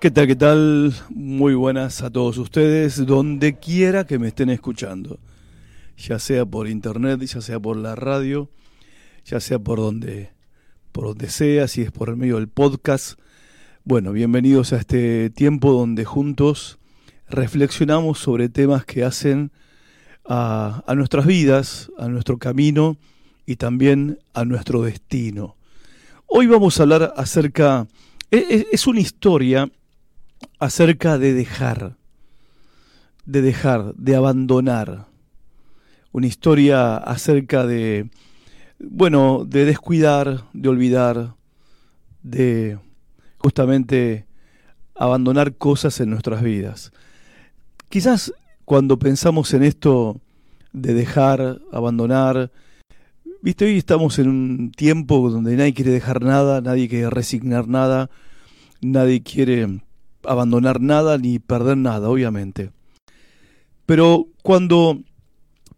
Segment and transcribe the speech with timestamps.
[0.00, 0.28] ¿Qué tal?
[0.28, 0.94] ¿Qué tal?
[1.10, 5.18] Muy buenas a todos ustedes, donde quiera que me estén escuchando,
[5.96, 8.48] ya sea por internet, ya sea por la radio,
[9.24, 10.30] ya sea por donde,
[10.92, 13.18] por donde sea, si es por el medio del podcast.
[13.82, 16.78] Bueno, bienvenidos a este tiempo donde juntos
[17.28, 19.50] reflexionamos sobre temas que hacen
[20.24, 22.98] a, a nuestras vidas, a nuestro camino
[23.46, 25.56] y también a nuestro destino.
[26.26, 27.88] Hoy vamos a hablar acerca,
[28.30, 29.68] es, es una historia
[30.58, 31.96] acerca de dejar,
[33.24, 35.06] de dejar, de abandonar.
[36.12, 38.10] Una historia acerca de,
[38.78, 41.34] bueno, de descuidar, de olvidar,
[42.22, 42.78] de
[43.38, 44.26] justamente
[44.94, 46.92] abandonar cosas en nuestras vidas.
[47.88, 48.32] Quizás
[48.64, 50.20] cuando pensamos en esto
[50.72, 52.50] de dejar, abandonar,
[53.40, 58.10] viste, hoy estamos en un tiempo donde nadie quiere dejar nada, nadie quiere resignar nada,
[58.80, 59.80] nadie quiere
[60.28, 62.70] abandonar nada ni perder nada, obviamente.
[63.86, 65.00] Pero cuando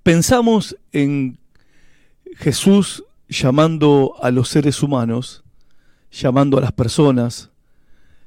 [0.03, 1.39] pensamos en
[2.37, 5.45] Jesús llamando a los seres humanos,
[6.11, 7.51] llamando a las personas,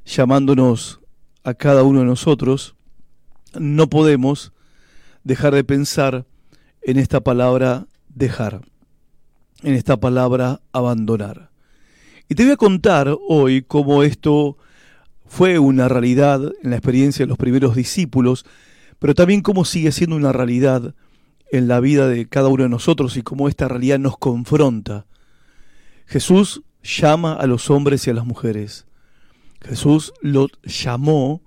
[0.06, 1.02] llamándonos
[1.44, 2.76] a cada uno de nosotros,
[3.60, 4.54] no podemos
[5.24, 6.26] dejar de pensar
[6.82, 8.62] en esta palabra dejar,
[9.64, 11.50] en esta palabra abandonar.
[12.30, 14.58] Y te voy a contar hoy cómo esto
[15.34, 18.46] fue una realidad en la experiencia de los primeros discípulos,
[19.00, 20.94] pero también cómo sigue siendo una realidad
[21.52, 25.08] en la vida de cada uno de nosotros y cómo esta realidad nos confronta.
[26.06, 28.86] Jesús llama a los hombres y a las mujeres.
[29.62, 31.42] Jesús los llamó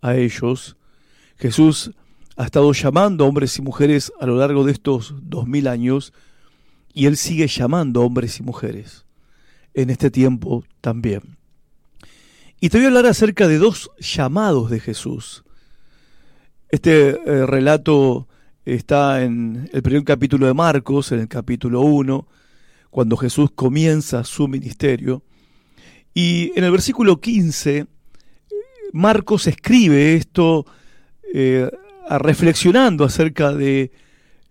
[0.00, 0.76] a ellos.
[1.36, 1.92] Jesús
[2.36, 6.12] ha estado llamando a hombres y mujeres a lo largo de estos dos mil años
[6.92, 9.06] y Él sigue llamando a hombres y mujeres
[9.74, 11.37] en este tiempo también.
[12.60, 15.44] Y te voy a hablar acerca de dos llamados de Jesús.
[16.70, 18.26] Este eh, relato
[18.64, 22.26] está en el primer capítulo de Marcos, en el capítulo 1,
[22.90, 25.22] cuando Jesús comienza su ministerio.
[26.14, 27.86] Y en el versículo 15,
[28.92, 30.66] Marcos escribe esto
[31.32, 31.70] eh,
[32.10, 33.92] reflexionando acerca de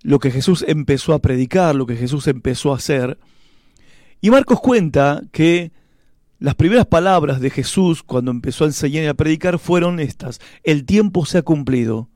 [0.04, 3.20] lo que Jesús empezó a predicar, lo que Jesús empezó a hacer.
[4.22, 5.74] Y Marcos cuenta que
[6.40, 10.40] las primeras palabras de Jesús cuando empezó a enseñar y a predicar fueron estas.
[10.64, 12.10] El tiempo se ha cumplido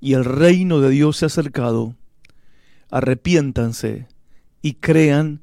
[0.00, 1.94] y el reino de Dios se ha acercado.
[2.90, 4.08] Arrepiéntanse
[4.62, 5.42] y crean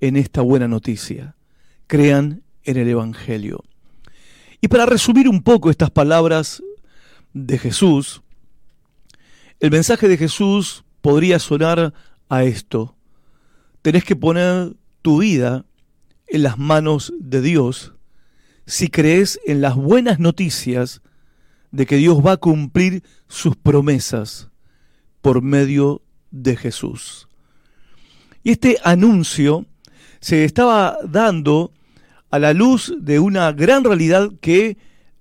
[0.00, 1.34] en esta buena noticia.
[1.88, 3.64] Crean en el Evangelio.
[4.60, 6.62] Y para resumir un poco estas palabras
[7.32, 8.22] de Jesús,
[9.58, 11.92] el mensaje de Jesús podría sonar
[12.28, 12.96] a esto.
[13.82, 15.64] Tenés que poner tu vida
[16.26, 17.94] en las manos de Dios
[18.66, 21.02] si crees en las buenas noticias
[21.70, 24.48] de que Dios va a cumplir sus promesas
[25.20, 27.28] por medio de Jesús.
[28.42, 29.66] Y este anuncio
[30.20, 31.72] se estaba dando
[32.30, 34.76] a la luz de una gran realidad que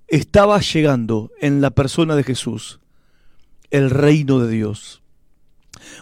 [0.08, 2.80] estaba llegando en la persona de Jesús,
[3.72, 5.02] el reino de Dios.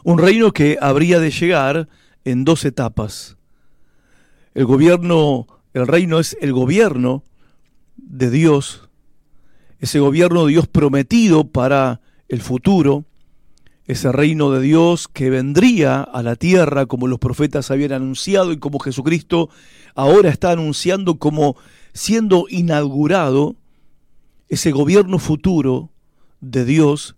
[0.03, 1.87] Un reino que habría de llegar
[2.25, 3.37] en dos etapas.
[4.53, 7.23] El gobierno, el reino es el gobierno
[7.95, 8.89] de Dios,
[9.79, 13.05] ese gobierno de Dios prometido para el futuro,
[13.85, 18.57] ese reino de Dios que vendría a la tierra como los profetas habían anunciado y
[18.57, 19.49] como Jesucristo
[19.95, 21.55] ahora está anunciando como
[21.93, 23.55] siendo inaugurado,
[24.49, 25.91] ese gobierno futuro
[26.41, 27.15] de Dios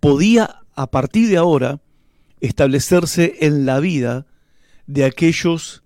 [0.00, 1.80] podía a partir de ahora
[2.40, 4.26] establecerse en la vida
[4.88, 5.81] de aquellos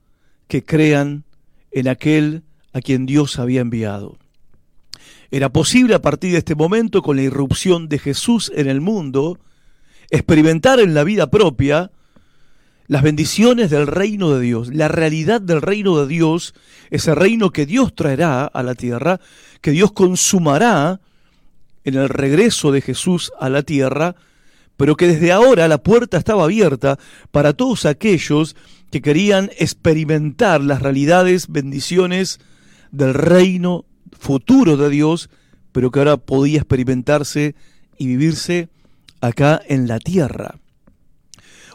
[0.49, 1.25] que crean
[1.71, 2.43] en aquel
[2.73, 4.19] a quien Dios había enviado.
[5.31, 9.39] Era posible a partir de este momento, con la irrupción de Jesús en el mundo,
[10.11, 11.91] experimentar en la vida propia
[12.87, 16.55] las bendiciones del reino de Dios, la realidad del reino de Dios,
[16.91, 19.21] ese reino que Dios traerá a la tierra,
[19.61, 21.01] que Dios consumará
[21.85, 24.15] en el regreso de Jesús a la tierra,
[24.77, 26.99] pero que desde ahora la puerta estaba abierta
[27.31, 28.55] para todos aquellos
[28.91, 32.41] que querían experimentar las realidades, bendiciones
[32.91, 33.85] del reino
[34.19, 35.29] futuro de Dios,
[35.73, 37.55] pero que ahora podía experimentarse
[37.99, 38.69] y vivirse
[39.21, 40.57] acá en la tierra.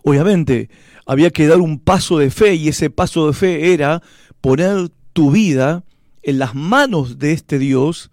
[0.04, 0.69] Obviamente,
[1.06, 4.02] había que dar un paso de fe y ese paso de fe era
[4.40, 5.84] poner tu vida
[6.24, 8.12] en las manos de este Dios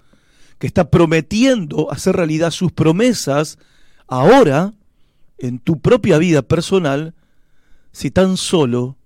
[0.58, 3.58] que está prometiendo hacer realidad sus promesas
[4.06, 4.74] ahora
[5.38, 7.14] en tu propia vida personal
[7.98, 8.96] si tan solo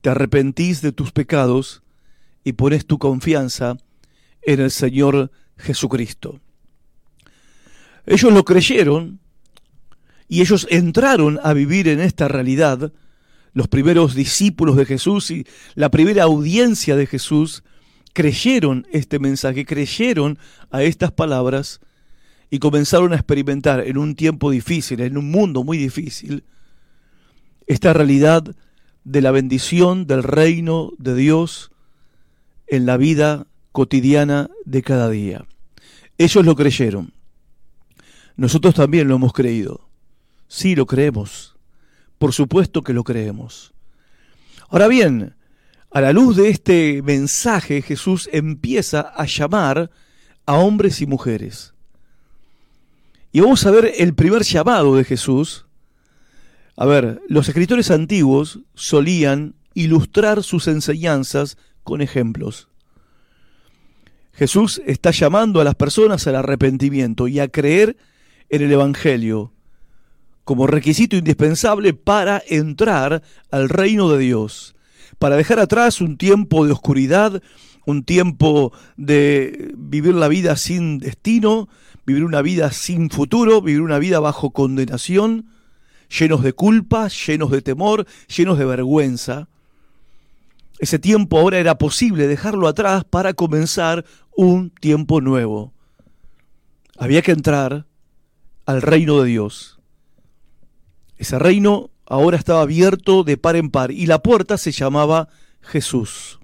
[0.00, 1.82] te arrepentís de tus pecados
[2.42, 3.76] y pones tu confianza
[4.40, 6.40] en el Señor Jesucristo.
[8.06, 9.20] Ellos lo creyeron
[10.26, 12.94] y ellos entraron a vivir en esta realidad,
[13.52, 17.62] los primeros discípulos de Jesús y la primera audiencia de Jesús
[18.14, 20.38] creyeron este mensaje, creyeron
[20.70, 21.80] a estas palabras
[22.48, 26.44] y comenzaron a experimentar en un tiempo difícil, en un mundo muy difícil,
[27.70, 28.56] esta realidad
[29.04, 31.70] de la bendición del reino de Dios
[32.66, 35.46] en la vida cotidiana de cada día.
[36.18, 37.12] Ellos lo creyeron.
[38.34, 39.88] Nosotros también lo hemos creído.
[40.48, 41.54] Sí, lo creemos.
[42.18, 43.72] Por supuesto que lo creemos.
[44.68, 45.36] Ahora bien,
[45.92, 49.92] a la luz de este mensaje, Jesús empieza a llamar
[50.44, 51.72] a hombres y mujeres.
[53.30, 55.66] Y vamos a ver el primer llamado de Jesús.
[56.80, 62.68] A ver, los escritores antiguos solían ilustrar sus enseñanzas con ejemplos.
[64.32, 67.98] Jesús está llamando a las personas al arrepentimiento y a creer
[68.48, 69.52] en el Evangelio
[70.44, 74.74] como requisito indispensable para entrar al reino de Dios,
[75.18, 77.42] para dejar atrás un tiempo de oscuridad,
[77.84, 81.68] un tiempo de vivir la vida sin destino,
[82.06, 85.59] vivir una vida sin futuro, vivir una vida bajo condenación,
[86.10, 89.48] llenos de culpa, llenos de temor, llenos de vergüenza.
[90.78, 94.04] Ese tiempo ahora era posible dejarlo atrás para comenzar
[94.34, 95.72] un tiempo nuevo.
[96.98, 97.86] Había que entrar
[98.66, 99.78] al reino de Dios.
[101.16, 105.28] Ese reino ahora estaba abierto de par en par y la puerta se llamaba
[105.60, 106.40] Jesús.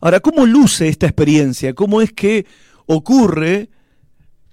[0.00, 1.74] Ahora, ¿cómo luce esta experiencia?
[1.74, 2.46] ¿Cómo es que
[2.86, 3.70] ocurre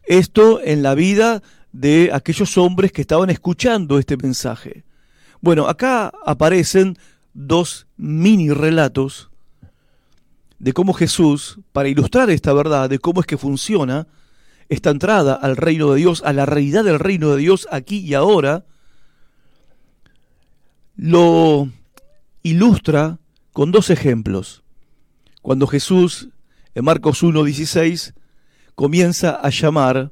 [0.04, 4.84] esto en la vida de aquellos hombres que estaban escuchando este mensaje?
[5.42, 6.98] Bueno, acá aparecen
[7.34, 9.30] dos mini relatos
[10.60, 14.08] de cómo Jesús, para ilustrar esta verdad, de cómo es que funciona
[14.70, 18.14] esta entrada al reino de Dios, a la realidad del reino de Dios aquí y
[18.14, 18.64] ahora,
[20.96, 21.70] lo
[22.44, 23.18] ilustra
[23.54, 24.64] con dos ejemplos.
[25.42, 26.30] Cuando Jesús,
[26.76, 28.14] en Marcos 1.16,
[28.76, 30.12] comienza a llamar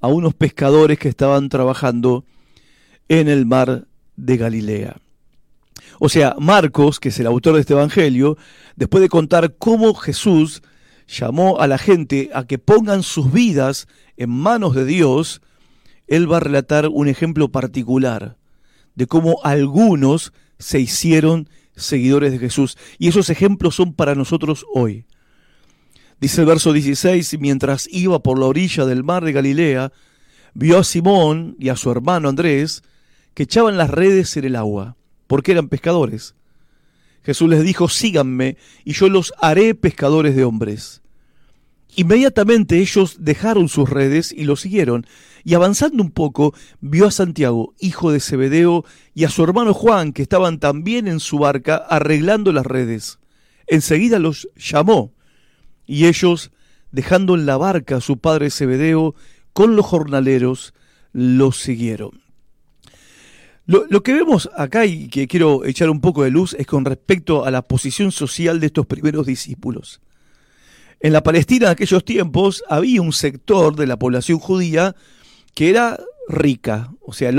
[0.00, 2.24] a unos pescadores que estaban trabajando
[3.08, 3.86] en el mar
[4.16, 4.96] de Galilea.
[5.98, 8.36] O sea, Marcos, que es el autor de este Evangelio,
[8.76, 10.62] después de contar cómo Jesús
[11.08, 15.40] llamó a la gente a que pongan sus vidas en manos de Dios,
[16.06, 18.36] él va a relatar un ejemplo particular
[18.94, 22.76] de cómo algunos se hicieron seguidores de Jesús.
[22.98, 25.04] Y esos ejemplos son para nosotros hoy.
[26.20, 29.92] Dice el verso 16, mientras iba por la orilla del mar de Galilea,
[30.52, 32.82] vio a Simón y a su hermano Andrés
[33.34, 34.96] que echaban las redes en el agua
[35.28, 36.34] porque eran pescadores.
[37.22, 41.02] Jesús les dijo, síganme y yo los haré pescadores de hombres.
[41.94, 45.06] Inmediatamente ellos dejaron sus redes y lo siguieron,
[45.44, 48.84] y avanzando un poco vio a Santiago, hijo de Zebedeo,
[49.14, 53.18] y a su hermano Juan, que estaban también en su barca arreglando las redes.
[53.66, 55.12] Enseguida los llamó,
[55.88, 56.52] y ellos,
[56.92, 59.16] dejando en la barca a su padre Zebedeo,
[59.52, 60.74] con los jornaleros,
[61.12, 62.20] los siguieron.
[63.66, 67.44] Lo, que vemos acá y que quiero echar un poco de luz es con respecto
[67.44, 70.00] a la posición social de estos primeros discípulos.
[71.00, 74.96] En la Palestina de aquellos tiempos había un sector de la población judía
[75.54, 77.30] que era rica, o sea,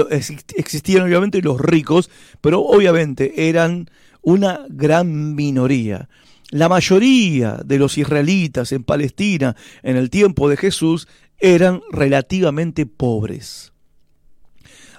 [0.56, 3.90] existían obviamente los ricos, pero obviamente eran
[4.22, 6.10] una gran minoría.
[6.52, 13.72] La mayoría de los israelitas en Palestina en el tiempo de Jesús eran relativamente pobres.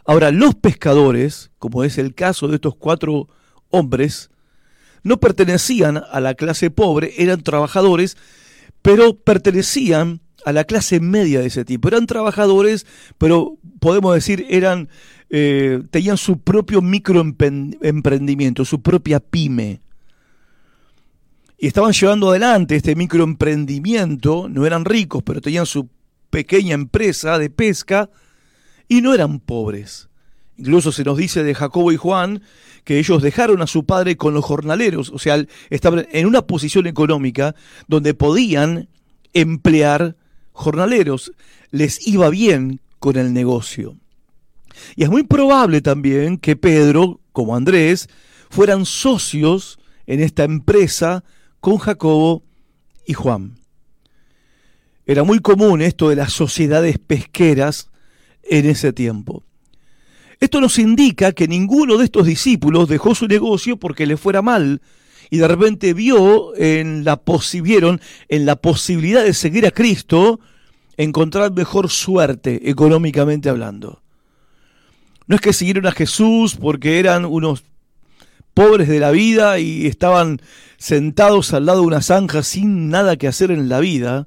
[0.05, 3.29] Ahora, los pescadores, como es el caso de estos cuatro
[3.69, 4.31] hombres,
[5.03, 8.17] no pertenecían a la clase pobre, eran trabajadores,
[8.83, 11.89] pero pertenecían a la clase media de ese tipo.
[11.89, 12.87] Eran trabajadores,
[13.19, 14.89] pero podemos decir, eran,
[15.31, 19.81] eh, tenían su propio microemprendimiento, su propia pyme.
[21.63, 25.91] Y estaban llevando adelante este microemprendimiento, no eran ricos, pero tenían su
[26.31, 28.09] pequeña empresa de pesca,
[28.89, 30.09] y no eran pobres.
[30.57, 32.43] Incluso se nos dice de Jacobo y Juan
[32.85, 36.87] que ellos dejaron a su padre con los jornaleros, o sea, estaban en una posición
[36.87, 37.55] económica
[37.89, 38.89] donde podían
[39.35, 40.17] emplear
[40.53, 41.33] jornaleros,
[41.71, 43.97] les iba bien con el negocio.
[44.97, 48.09] Y es muy probable también que Pedro, como Andrés,
[48.49, 51.23] fueran socios en esta empresa
[51.61, 52.43] con Jacobo
[53.07, 53.59] y Juan.
[55.07, 57.91] Era muy común esto de las sociedades pesqueras
[58.43, 59.45] en ese tiempo.
[60.41, 64.81] Esto nos indica que ninguno de estos discípulos dejó su negocio porque le fuera mal
[65.29, 67.21] y de repente vio en la
[67.63, 70.41] vieron en la posibilidad de seguir a Cristo,
[70.97, 74.03] encontrar mejor suerte económicamente hablando.
[75.27, 77.63] No es que siguieron a Jesús porque eran unos
[78.55, 80.41] pobres de la vida y estaban
[80.79, 84.25] sentados al lado de una zanja sin nada que hacer en la vida,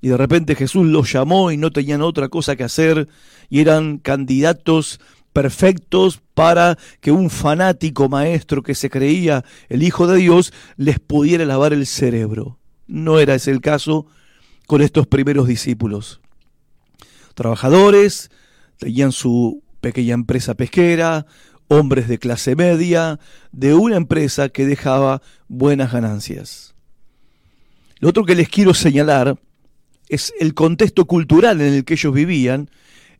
[0.00, 3.08] y de repente Jesús los llamó y no tenían otra cosa que hacer,
[3.48, 5.00] y eran candidatos
[5.32, 11.44] perfectos para que un fanático maestro que se creía el Hijo de Dios les pudiera
[11.44, 12.58] lavar el cerebro.
[12.86, 14.06] No era ese el caso
[14.66, 16.20] con estos primeros discípulos.
[17.34, 18.30] Trabajadores,
[18.78, 21.26] tenían su pequeña empresa pesquera,
[21.70, 23.20] hombres de clase media,
[23.52, 26.74] de una empresa que dejaba buenas ganancias.
[28.00, 29.38] Lo otro que les quiero señalar
[30.08, 32.70] es el contexto cultural en el que ellos vivían.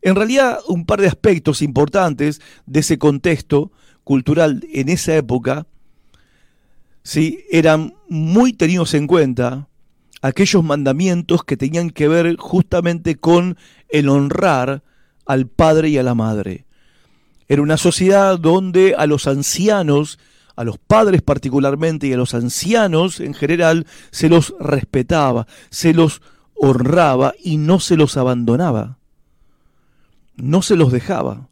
[0.01, 3.71] En realidad, un par de aspectos importantes de ese contexto
[4.03, 5.65] cultural en esa época,
[7.03, 7.45] ¿sí?
[7.51, 9.69] eran muy tenidos en cuenta
[10.21, 14.83] aquellos mandamientos que tenían que ver justamente con el honrar
[15.25, 16.65] al padre y a la madre.
[17.51, 20.19] Era una sociedad donde a los ancianos,
[20.55, 26.21] a los padres particularmente y a los ancianos en general, se los respetaba, se los
[26.55, 28.99] honraba y no se los abandonaba.
[30.37, 31.49] No se los dejaba.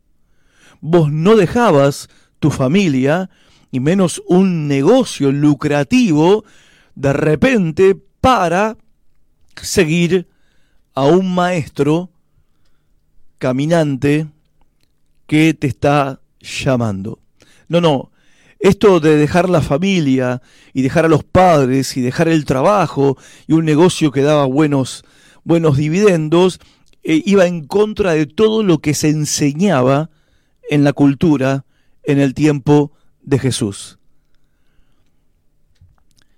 [0.80, 2.08] Vos no dejabas
[2.40, 3.30] tu familia,
[3.70, 6.46] y menos un negocio lucrativo,
[6.96, 8.78] de repente para
[9.62, 10.30] seguir
[10.96, 12.10] a un maestro
[13.38, 14.30] caminante
[15.30, 17.20] que te está llamando.
[17.68, 18.12] No, no,
[18.58, 20.42] esto de dejar la familia
[20.74, 25.06] y dejar a los padres y dejar el trabajo y un negocio que daba buenos,
[25.44, 26.60] buenos dividendos,
[27.04, 30.10] eh, iba en contra de todo lo que se enseñaba
[30.68, 31.64] en la cultura
[32.02, 34.00] en el tiempo de Jesús.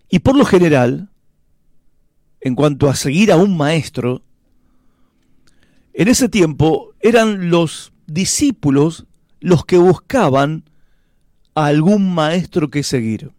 [0.09, 1.09] Y por lo general,
[2.41, 4.21] en cuanto a seguir a un maestro,
[5.93, 9.05] en ese tiempo eran los discípulos
[9.39, 10.63] los que buscaban
[11.55, 13.31] a algún maestro que seguir.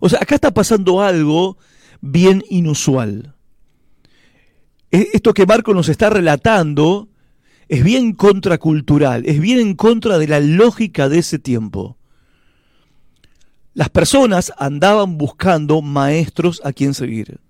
[0.00, 1.56] O sea, acá está pasando algo
[2.00, 3.34] bien inusual.
[4.90, 7.08] E, esto que Marco nos está relatando
[7.68, 11.96] es bien contracultural, es bien en contra de la lógica de ese tiempo.
[13.72, 17.40] Las personas andaban buscando maestros a quien seguir.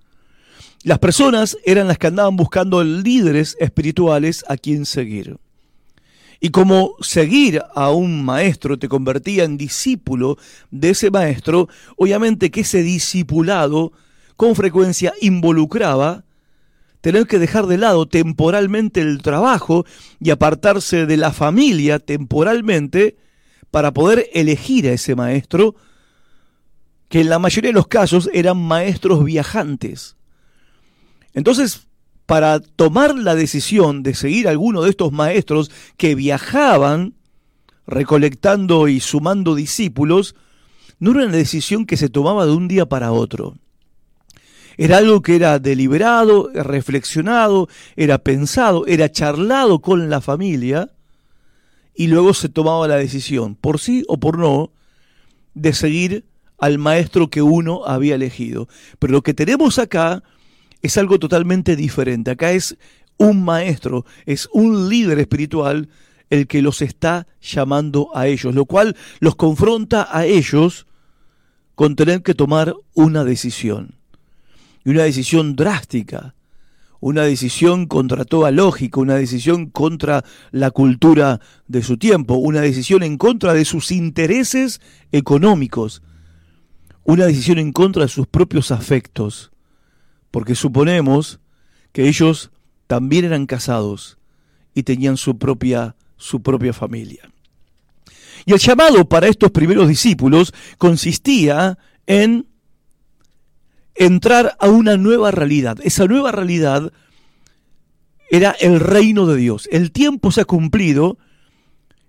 [0.82, 5.36] Las personas eran las que andaban buscando líderes espirituales a quien seguir.
[6.40, 10.38] Y como seguir a un maestro te convertía en discípulo
[10.70, 13.92] de ese maestro, obviamente que ese discipulado
[14.36, 16.24] con frecuencia involucraba
[17.00, 19.84] tener que dejar de lado temporalmente el trabajo
[20.20, 23.18] y apartarse de la familia temporalmente
[23.70, 25.74] para poder elegir a ese maestro,
[27.10, 30.16] que en la mayoría de los casos eran maestros viajantes.
[31.34, 31.86] Entonces,
[32.26, 37.14] para tomar la decisión de seguir a alguno de estos maestros que viajaban
[37.86, 40.34] recolectando y sumando discípulos,
[40.98, 43.56] no era una decisión que se tomaba de un día para otro.
[44.76, 50.90] Era algo que era deliberado, reflexionado, era pensado, era charlado con la familia
[51.94, 54.72] y luego se tomaba la decisión, por sí o por no,
[55.54, 56.24] de seguir
[56.58, 58.68] al maestro que uno había elegido.
[58.98, 60.24] Pero lo que tenemos acá
[60.84, 62.30] es algo totalmente diferente.
[62.30, 62.76] Acá es
[63.16, 65.88] un maestro, es un líder espiritual
[66.28, 70.86] el que los está llamando a ellos, lo cual los confronta a ellos
[71.74, 73.94] con tener que tomar una decisión.
[74.84, 76.34] Y una decisión drástica,
[77.00, 83.02] una decisión contra toda lógica, una decisión contra la cultura de su tiempo, una decisión
[83.02, 86.02] en contra de sus intereses económicos,
[87.04, 89.50] una decisión en contra de sus propios afectos
[90.34, 91.38] porque suponemos
[91.92, 92.50] que ellos
[92.88, 94.18] también eran casados
[94.74, 97.30] y tenían su propia, su propia familia.
[98.44, 102.48] Y el llamado para estos primeros discípulos consistía en
[103.94, 105.78] entrar a una nueva realidad.
[105.84, 106.92] Esa nueva realidad
[108.28, 109.68] era el reino de Dios.
[109.70, 111.16] El tiempo se ha cumplido,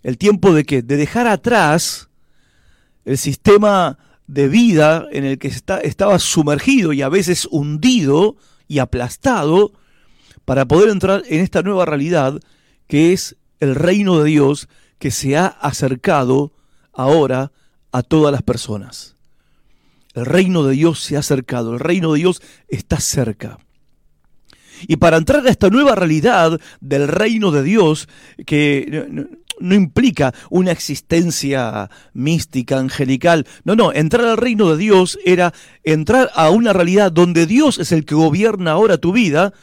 [0.01, 0.81] el tiempo de qué?
[0.81, 2.09] De dejar atrás
[3.05, 8.35] el sistema de vida en el que estaba sumergido y a veces hundido
[8.67, 9.73] y aplastado
[10.45, 12.39] para poder entrar en esta nueva realidad
[12.87, 14.67] que es el reino de Dios
[14.99, 16.53] que se ha acercado
[16.93, 17.51] ahora
[17.91, 19.15] a todas las personas.
[20.13, 23.59] El reino de Dios se ha acercado, el reino de Dios está cerca.
[24.87, 28.07] Y para entrar a esta nueva realidad del reino de Dios,
[28.45, 29.27] que
[29.59, 36.31] no, implica una existencia mística, angelical, no, no, entrar al reino de Dios era entrar
[36.35, 39.53] a una realidad donde Dios es el que gobierna ahora tu vida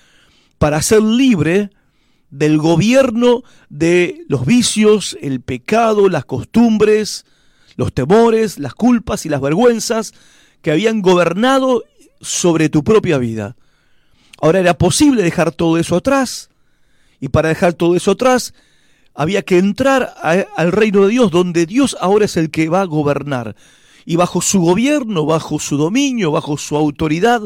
[0.58, 1.70] para ser libre
[2.30, 7.26] del gobierno de los vicios, el pecado, las costumbres,
[7.76, 10.12] los temores, las culpas y las vergüenzas
[10.62, 11.84] que habían gobernado
[12.20, 13.56] sobre tu propia vida.
[14.40, 16.50] Ahora era posible dejar todo eso atrás
[17.20, 18.54] y para dejar todo eso atrás
[19.14, 20.14] había que entrar
[20.56, 23.54] al reino de Dios donde Dios ahora es el que va a gobernar
[24.04, 27.42] y bajo su gobierno, bajo su dominio, bajo su autoridad,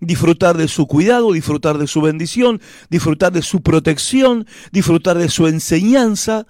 [0.00, 5.46] disfrutar de su cuidado, disfrutar de su bendición, disfrutar de su protección, disfrutar de su
[5.46, 6.46] enseñanza.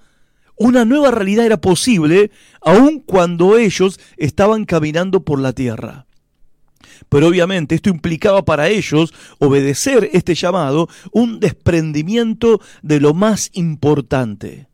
[0.56, 6.06] Una nueva realidad era posible aun cuando ellos estaban caminando por la tierra.
[7.09, 14.69] Pero obviamente esto implicaba para ellos obedecer este llamado, un desprendimiento de lo más importante,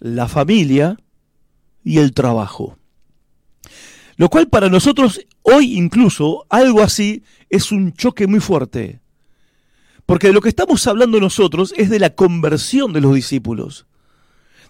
[0.00, 0.96] la familia
[1.84, 2.78] y el trabajo.
[4.16, 9.00] Lo cual para nosotros hoy incluso algo así es un choque muy fuerte.
[10.06, 13.86] Porque de lo que estamos hablando nosotros es de la conversión de los discípulos.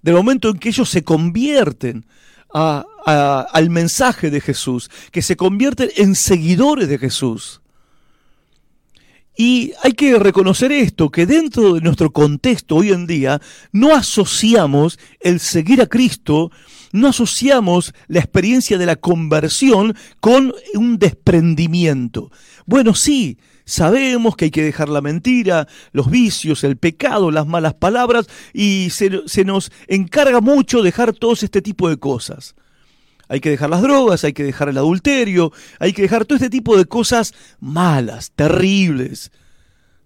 [0.03, 2.07] Del momento en que ellos se convierten
[2.55, 7.61] al mensaje de Jesús, que se convierten en seguidores de Jesús.
[9.37, 13.41] Y hay que reconocer esto, que dentro de nuestro contexto hoy en día
[13.73, 16.53] no asociamos el seguir a Cristo,
[16.93, 22.31] no asociamos la experiencia de la conversión con un desprendimiento.
[22.65, 27.75] Bueno, sí, sabemos que hay que dejar la mentira, los vicios, el pecado, las malas
[27.75, 32.55] palabras, y se, nos encarga mucho dejar todo este tipo de cosas.
[33.29, 36.51] Hay que dejar las drogas, hay que dejar el adulterio, hay que dejar todo este
[36.51, 39.33] tipo de cosas malas, terribles,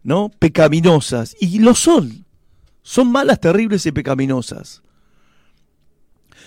[0.05, 0.31] ¿no?
[0.39, 1.37] Pecaminosas.
[1.41, 2.25] Y lo son.
[2.83, 4.83] Son malas, terribles y pecaminosas.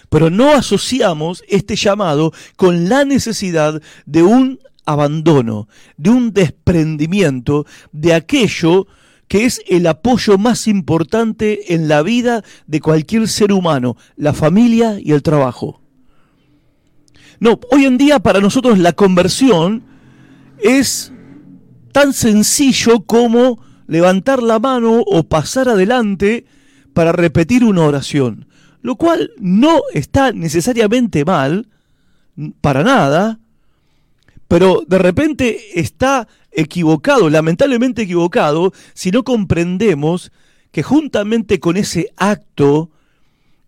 [0.10, 8.14] Pero no asociamos este llamado con la necesidad de un abandono, de un desprendimiento de
[8.14, 8.88] aquello
[9.28, 15.00] que es el apoyo más importante en la vida de cualquier ser humano, la familia
[15.00, 15.82] y el trabajo.
[17.39, 19.84] No, hoy en día para nosotros la conversión
[20.60, 21.12] es
[21.91, 26.46] tan sencillo como levantar la mano o pasar adelante
[26.94, 28.48] para repetir una oración,
[28.82, 31.67] lo cual no está necesariamente mal,
[32.62, 33.40] para nada,
[34.52, 40.34] pero de repente está equivocado, lamentablemente equivocado, si no comprendemos
[40.74, 42.90] que juntamente con ese acto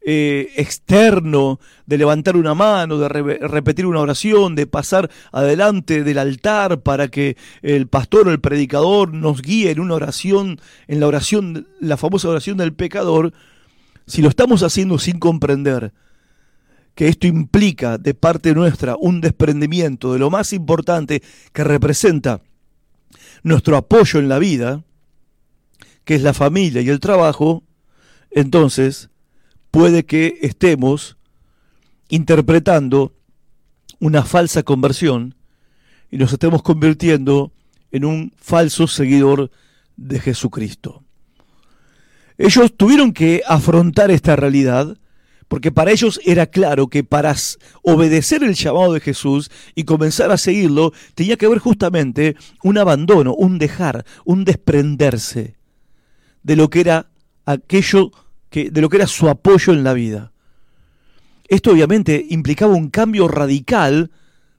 [0.05, 6.81] eh, externo de levantar una mano, de repetir una oración, de pasar adelante del altar
[6.81, 11.65] para que el pastor o el predicador nos guíe en una oración, en la oración,
[11.79, 13.31] la famosa oración del pecador,
[14.05, 15.93] si lo estamos haciendo sin comprender
[16.95, 22.41] que esto implica de parte nuestra un desprendimiento de lo más importante que representa
[23.41, 24.83] nuestro apoyo en la vida,
[26.05, 27.63] que es la familia y el trabajo,
[28.31, 29.09] entonces
[29.71, 31.17] puede que estemos
[32.09, 33.13] interpretando
[33.99, 35.35] una falsa conversión
[36.11, 37.51] y nos estemos convirtiendo
[37.91, 39.49] en un falso seguidor
[39.97, 41.03] de Jesucristo.
[42.37, 44.97] Ellos tuvieron que afrontar esta realidad
[45.53, 47.35] porque para ellos era claro que para
[47.83, 53.35] obedecer el llamado de Jesús y comenzar a seguirlo tenía que haber justamente un abandono,
[53.35, 55.53] un dejar, un desprenderse
[56.41, 57.11] de lo que era
[57.45, 58.09] aquello
[58.49, 60.31] de lo que era su apoyo en la vida.
[61.47, 64.09] Esto obviamente implicaba un cambio radical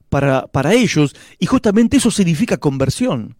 [0.07, 3.35] para, para ellos y justamente eso significa conversión.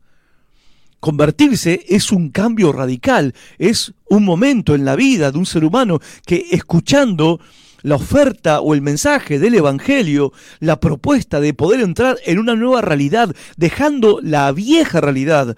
[0.99, 5.99] Convertirse es un cambio radical, es un momento en la vida de un ser humano
[6.25, 7.39] que escuchando
[7.83, 12.81] la oferta o el mensaje del Evangelio, la propuesta de poder entrar en una nueva
[12.81, 15.55] realidad, dejando la vieja realidad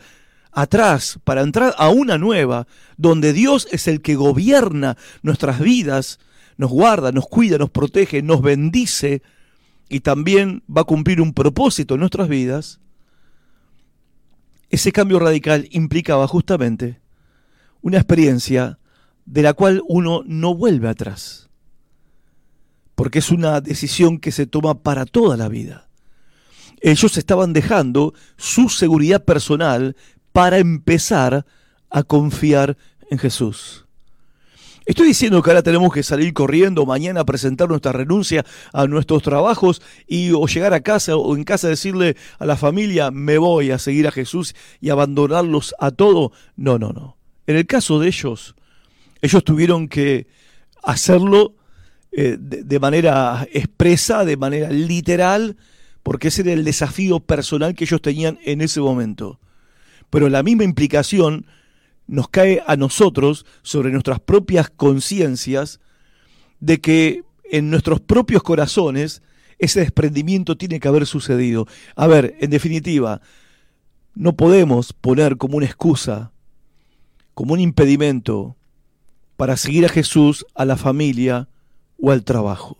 [0.52, 6.20] atrás para entrar a una nueva, donde Dios es el que gobierna nuestras vidas,
[6.58, 9.22] nos guarda, nos cuida, nos protege, nos bendice
[9.88, 12.80] y también va a cumplir un propósito en nuestras vidas,
[14.70, 17.00] ese cambio radical implicaba justamente
[17.82, 18.80] una experiencia
[19.26, 21.50] de la cual uno no vuelve atrás,
[22.96, 25.90] porque es una decisión que se toma para toda la vida.
[26.82, 29.96] Ellos estaban dejando su seguridad personal
[30.32, 31.46] para empezar
[31.90, 32.78] a confiar
[33.10, 33.87] en Jesús.
[34.88, 39.22] Estoy diciendo que ahora tenemos que salir corriendo mañana a presentar nuestra renuncia a nuestros
[39.22, 43.72] trabajos y o llegar a casa o en casa decirle a la familia me voy
[43.72, 46.32] a seguir a Jesús y abandonarlos a todo.
[46.56, 47.18] No, no, no.
[47.48, 48.56] En el caso de ellos,
[49.22, 50.28] ellos tuvieron que
[50.82, 51.56] hacerlo
[52.14, 55.58] eh, de, manera expresa, de manera literal,
[56.02, 59.42] porque ese era el desafío personal que ellos tenían en ese momento.
[60.10, 61.46] Pero la misma implicación
[62.08, 65.80] nos cae a nosotros sobre nuestras propias conciencias
[66.60, 69.22] de que en nuestros propios corazones
[69.60, 71.68] ese desprendimiento tiene que haber sucedido.
[71.96, 73.22] A ver, en definitiva,
[74.16, 76.32] no podemos poner como una excusa,
[77.34, 78.56] como un impedimento
[79.36, 81.48] para seguir a Jesús, a la familia
[82.00, 82.78] o al trabajo.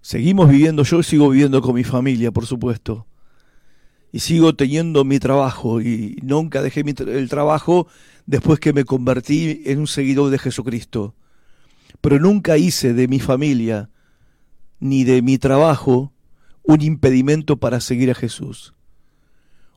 [0.00, 3.06] Seguimos viviendo, yo sigo viviendo con mi familia, por supuesto,
[4.12, 7.88] y sigo teniendo mi trabajo y nunca dejé el trabajo
[8.26, 11.14] después que me convertí en un seguidor de Jesucristo.
[12.02, 13.88] Pero nunca hice de mi familia
[14.80, 16.12] ni de mi trabajo
[16.62, 18.74] un impedimento para seguir a Jesús.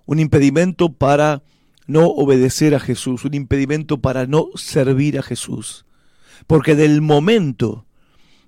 [0.06, 1.42] Un impedimento para
[1.88, 5.86] no obedecer a Jesús, un impedimento para no servir a Jesús.
[6.46, 7.86] Porque del momento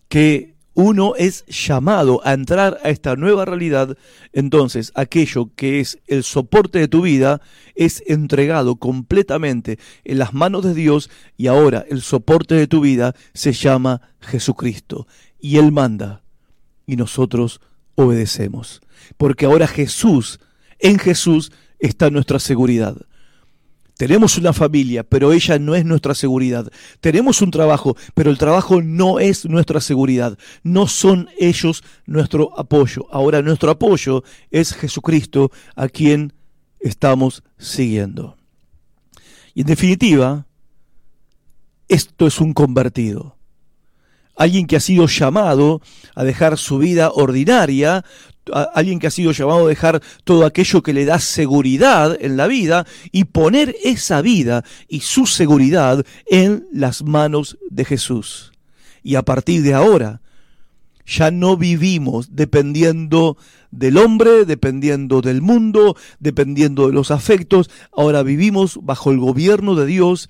[0.09, 3.97] que uno es llamado a entrar a esta nueva realidad,
[4.31, 7.41] entonces aquello que es el soporte de tu vida
[7.73, 13.15] es entregado completamente en las manos de Dios y ahora el soporte de tu vida
[13.33, 15.07] se llama Jesucristo
[15.39, 16.21] y Él manda
[16.85, 17.59] y nosotros
[17.95, 18.81] obedecemos.
[19.17, 20.39] Porque ahora Jesús,
[20.77, 22.95] en Jesús está nuestra seguridad.
[23.97, 26.71] Tenemos una familia, pero ella no es nuestra seguridad.
[27.01, 30.37] Tenemos un trabajo, pero el trabajo no es nuestra seguridad.
[30.61, 33.07] No son ellos nuestro apoyo.
[33.11, 36.33] Ahora nuestro apoyo es Jesucristo a quien
[36.79, 38.37] estamos siguiendo.
[39.55, 40.45] Y en definitiva,
[41.87, 43.37] esto es un convertido
[44.37, 45.81] alguien que ha sido llamado
[46.15, 48.05] a dejar su vida ordinaria,
[48.73, 52.47] alguien que ha sido llamado a dejar todo aquello que le da seguridad en la
[52.47, 58.51] vida y poner esa vida y su seguridad en las manos de Jesús.
[59.03, 60.21] Y a partir de ahora,
[61.05, 63.37] ya no vivimos dependiendo
[63.71, 69.85] del hombre, dependiendo del mundo, dependiendo de los afectos, ahora vivimos bajo el gobierno de
[69.85, 70.29] Dios,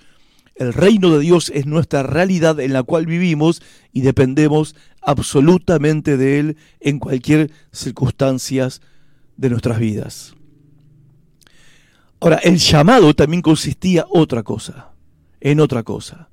[0.56, 3.62] el reino de Dios es nuestra realidad en la cual vivimos
[3.93, 4.75] y dependemos
[5.08, 8.67] absolutamente de Él en cualquier circunstancia
[9.38, 10.36] de nuestras vidas.
[12.20, 14.91] Ahora, el llamado también consistía otra cosa,
[15.39, 16.28] en otra cosa.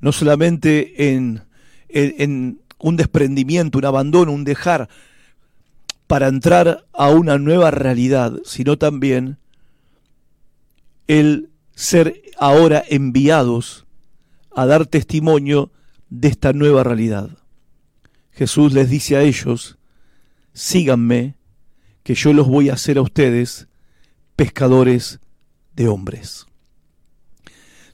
[0.00, 1.40] No solamente en,
[1.88, 4.90] en un desprendimiento, un abandono, un dejar
[6.06, 9.38] para entrar a una nueva realidad, sino también
[11.06, 13.86] el ser ahora enviados
[14.54, 15.70] a dar testimonio
[16.10, 17.37] de esta nueva realidad.
[18.38, 19.78] Jesús les dice a ellos,
[20.52, 21.34] síganme,
[22.04, 23.66] que yo los voy a hacer a ustedes
[24.36, 25.18] pescadores
[25.74, 26.46] de hombres.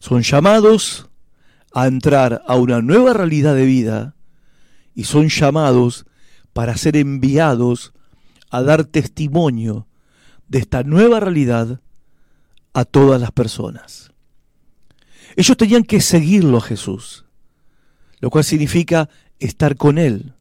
[0.00, 1.08] Son llamados
[1.72, 4.16] a entrar a una nueva realidad de vida
[4.94, 6.04] y son llamados
[6.52, 7.94] para ser enviados
[8.50, 9.88] a dar testimonio
[10.46, 11.80] de esta nueva realidad
[12.74, 14.12] a todas las personas.
[15.36, 17.24] Ellos tenían que seguirlo a Jesús,
[18.20, 20.34] lo cual significa estar con Él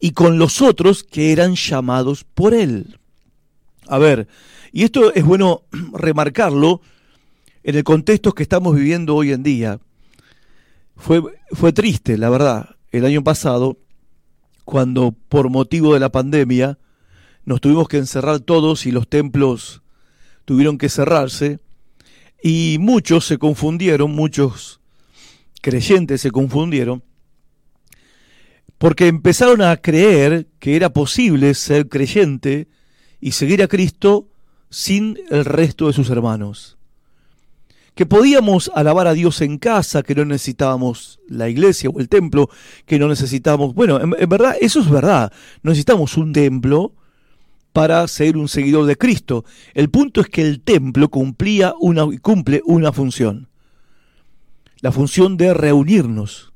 [0.00, 2.98] y con los otros que eran llamados por Él.
[3.86, 4.28] A ver,
[4.72, 6.80] y esto es bueno remarcarlo
[7.62, 9.80] en el contexto que estamos viviendo hoy en día.
[10.96, 13.78] Fue, fue triste, la verdad, el año pasado,
[14.64, 16.78] cuando por motivo de la pandemia
[17.44, 19.82] nos tuvimos que encerrar todos y los templos
[20.44, 21.58] tuvieron que cerrarse
[22.42, 24.80] y muchos se confundieron, muchos
[25.60, 27.02] creyentes se confundieron,
[28.82, 32.66] porque empezaron a creer que era posible ser creyente
[33.20, 34.26] y seguir a Cristo
[34.70, 36.78] sin el resto de sus hermanos.
[37.94, 42.50] Que podíamos alabar a Dios en casa, que no necesitábamos la iglesia o el templo,
[42.84, 46.92] que no necesitábamos, bueno, en, verdad, eso es verdad, no necesitamos un templo,
[47.72, 49.44] para ser un seguidor de Cristo.
[49.74, 53.48] El punto es que el templo cumplía una, cumple una función.
[54.80, 56.51] La función de reunirnos.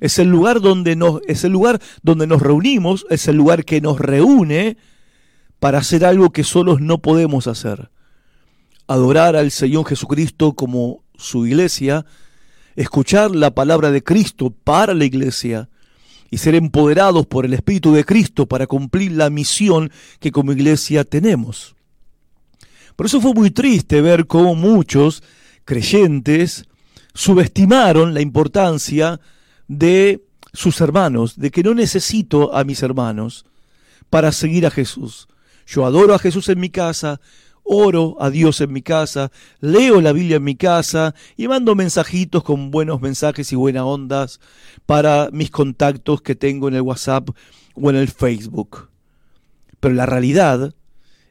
[0.00, 3.80] Es el lugar donde nos, es el lugar donde nos reunimos, es el lugar que
[3.80, 4.76] nos reúne
[5.58, 7.90] para hacer algo que solos no podemos hacer.
[8.86, 12.06] Adorar al Señor Jesucristo como su iglesia,
[12.76, 15.68] escuchar la palabra de Cristo para la iglesia,
[16.30, 21.04] y ser empoderados por el Espíritu de Cristo para cumplir la misión que como iglesia
[21.04, 21.74] tenemos.
[22.96, 25.22] Por eso fue muy triste ver cómo muchos
[25.64, 26.66] creyentes
[27.14, 29.20] subestimaron la importancia
[29.70, 33.46] de sus hermanos, de que no necesito a mis hermanos
[34.10, 35.28] para seguir a Jesús.
[35.64, 37.20] Yo adoro a Jesús en mi casa,
[37.62, 39.30] oro a Dios en mi casa,
[39.60, 44.40] leo la Biblia en mi casa y mando mensajitos con buenos mensajes y buenas ondas
[44.86, 47.30] para mis contactos que tengo en el WhatsApp
[47.74, 48.88] o en el Facebook.
[49.78, 50.74] Pero la realidad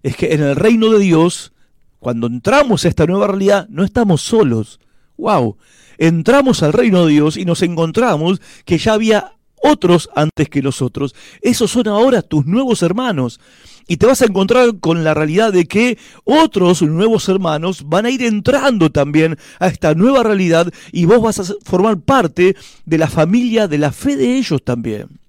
[0.02, 1.52] es que en el reino de Dios,
[2.00, 4.80] cuando entramos a esta nueva realidad, no estamos solos.
[5.18, 5.58] ¡Wow!
[6.00, 11.14] Entramos al reino de Dios y nos encontramos que ya había otros antes que nosotros.
[11.42, 13.42] Esos son ahora tus nuevos hermanos
[13.86, 18.12] y te vas a encontrar con la realidad de que otros nuevos hermanos van a
[18.12, 23.10] ir entrando también a esta nueva realidad y vos vas a formar parte de la
[23.10, 25.20] familia de la fe de ellos también.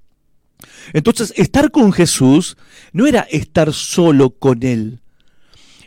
[0.92, 2.56] Entonces, estar con Jesús
[2.92, 5.00] no era estar solo con Él.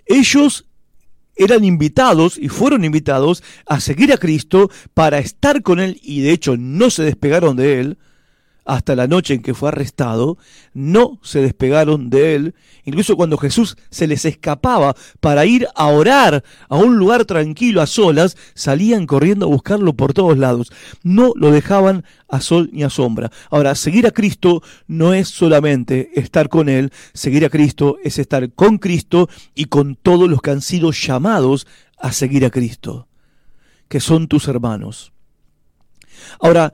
[0.05, 0.65] Ellos
[1.35, 6.31] eran invitados y fueron invitados a seguir a Cristo para estar con Él y de
[6.31, 7.97] hecho no se despegaron de Él
[8.65, 10.37] hasta la noche en que fue arrestado,
[10.73, 16.43] no se despegaron de él, incluso cuando Jesús se les escapaba para ir a orar
[16.69, 20.71] a un lugar tranquilo a solas, salían corriendo a buscarlo por todos lados,
[21.03, 23.31] no lo dejaban a sol ni a sombra.
[23.49, 28.51] Ahora, seguir a Cristo no es solamente estar con Él, seguir a Cristo es estar
[28.53, 33.07] con Cristo y con todos los que han sido llamados a seguir a Cristo,
[33.87, 35.13] que son tus hermanos.
[36.39, 36.73] Ahora,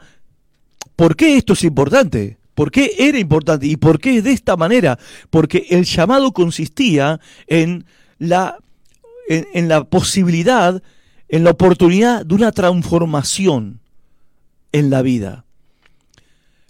[1.00, 2.40] ¿Por qué esto es importante?
[2.54, 3.66] ¿Por qué era importante?
[3.66, 5.00] ¿Y por qué de esta manera?
[5.30, 7.86] Porque el llamado consistía en
[8.18, 8.58] la,
[9.30, 10.84] en, la posibilidad,
[11.30, 13.80] en la oportunidad de una transformación
[14.74, 15.46] en la vida.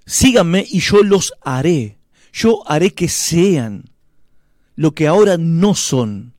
[0.06, 1.98] Síganme y yo los haré.
[2.32, 3.86] Yo haré que sean
[4.76, 6.34] lo que ahora no son.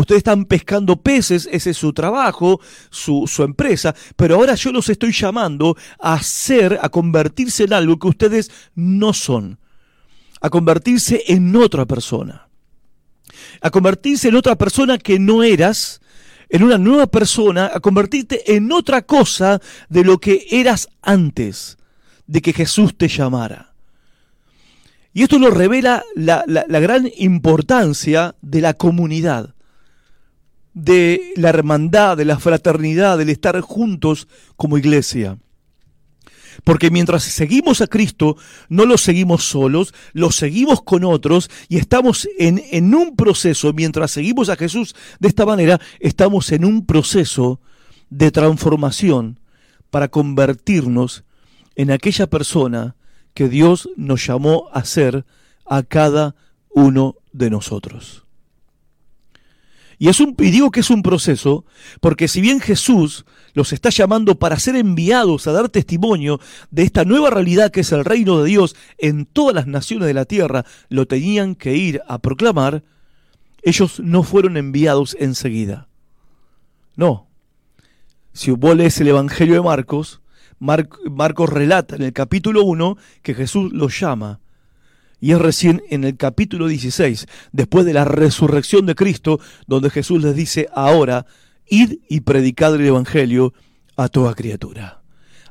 [0.00, 2.58] Ustedes están pescando peces, ese es su trabajo,
[2.88, 8.08] su, empresa, pero ahora yo los estoy llamando a ser, a convertirse en algo que
[8.08, 9.58] ustedes no son,
[10.40, 12.48] a convertirse en otra persona,
[13.60, 16.00] a convertirse en otra persona que no eras,
[16.48, 19.60] en una nueva persona, a convertirte en otra cosa
[19.90, 21.76] de lo que eras antes
[22.26, 23.74] de que Jesús te llamara.
[25.12, 29.54] Y esto nos revela la, la gran importancia de la comunidad
[30.74, 35.38] de la hermandad, de la fraternidad, del estar juntos como iglesia.
[36.64, 38.36] Porque mientras seguimos a Cristo,
[38.68, 44.10] no lo seguimos solos, lo seguimos con otros y estamos en, en, un proceso, mientras
[44.10, 47.60] seguimos a Jesús de esta manera, estamos en un proceso
[48.10, 49.38] de transformación
[49.90, 51.24] para convertirnos
[51.76, 52.96] en aquella persona
[53.32, 55.24] que Dios nos llamó a ser
[55.64, 56.34] a cada
[56.70, 58.24] uno de nosotros.
[60.00, 61.66] Y, es un, y digo que es un proceso
[62.00, 67.04] porque si bien Jesús los está llamando para ser enviados a dar testimonio de esta
[67.04, 70.64] nueva realidad que es el reino de Dios en todas las naciones de la tierra,
[70.88, 72.82] lo tenían que ir a proclamar,
[73.62, 75.86] ellos no fueron enviados enseguida.
[76.96, 77.28] No.
[78.32, 80.22] Si vos lees el Evangelio de Marcos,
[80.58, 84.40] Marcos relata en el capítulo 1 que Jesús los llama
[85.20, 90.22] y es recién en el capítulo 16, después de la resurrección de Cristo, donde Jesús
[90.22, 91.26] les dice, ahora,
[91.68, 93.52] id y predicad el Evangelio
[93.96, 95.02] a toda criatura.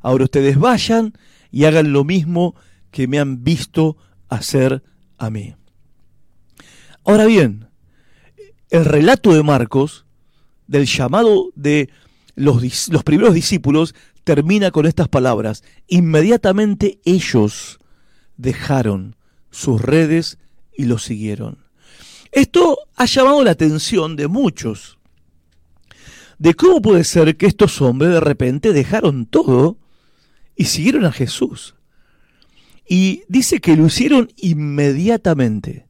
[0.01, 1.13] Ahora ustedes vayan
[1.51, 2.55] y hagan lo mismo
[2.91, 4.83] que me han visto hacer
[5.17, 5.55] a mí.
[7.05, 7.67] Ahora bien,
[8.69, 10.05] el relato de Marcos,
[10.67, 11.89] del llamado de
[12.35, 15.63] los, los primeros discípulos, termina con estas palabras.
[15.87, 17.79] Inmediatamente ellos
[18.37, 19.15] dejaron
[19.51, 20.37] sus redes
[20.75, 21.57] y lo siguieron.
[22.31, 24.99] Esto ha llamado la atención de muchos,
[26.37, 29.77] de cómo puede ser que estos hombres de repente dejaron todo
[30.55, 31.75] y siguieron a Jesús.
[32.87, 35.87] Y dice que lo hicieron inmediatamente,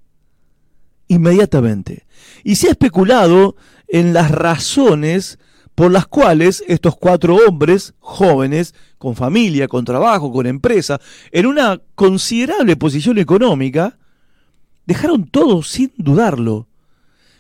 [1.07, 2.05] inmediatamente.
[2.43, 3.55] Y se ha especulado
[3.87, 5.39] en las razones
[5.79, 10.99] por las cuales estos cuatro hombres jóvenes, con familia, con trabajo, con empresa,
[11.31, 13.97] en una considerable posición económica,
[14.85, 16.67] dejaron todo sin dudarlo.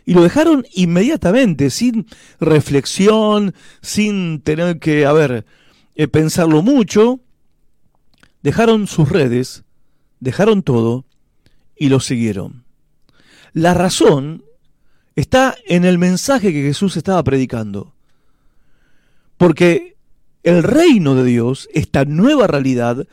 [0.05, 2.07] Y lo dejaron inmediatamente, sin
[2.39, 5.45] reflexión, sin tener que, a ver,
[5.95, 7.19] eh, pensarlo mucho.
[8.41, 9.65] Dejaron sus redes,
[10.21, 11.03] dejaron todo
[11.75, 12.63] y lo siguieron.
[13.51, 14.45] La razón
[15.17, 17.98] está en el mensaje que Jesús estaba predicando.
[19.39, 19.95] Porque
[20.43, 23.07] el reino de Dios, esta nueva realidad,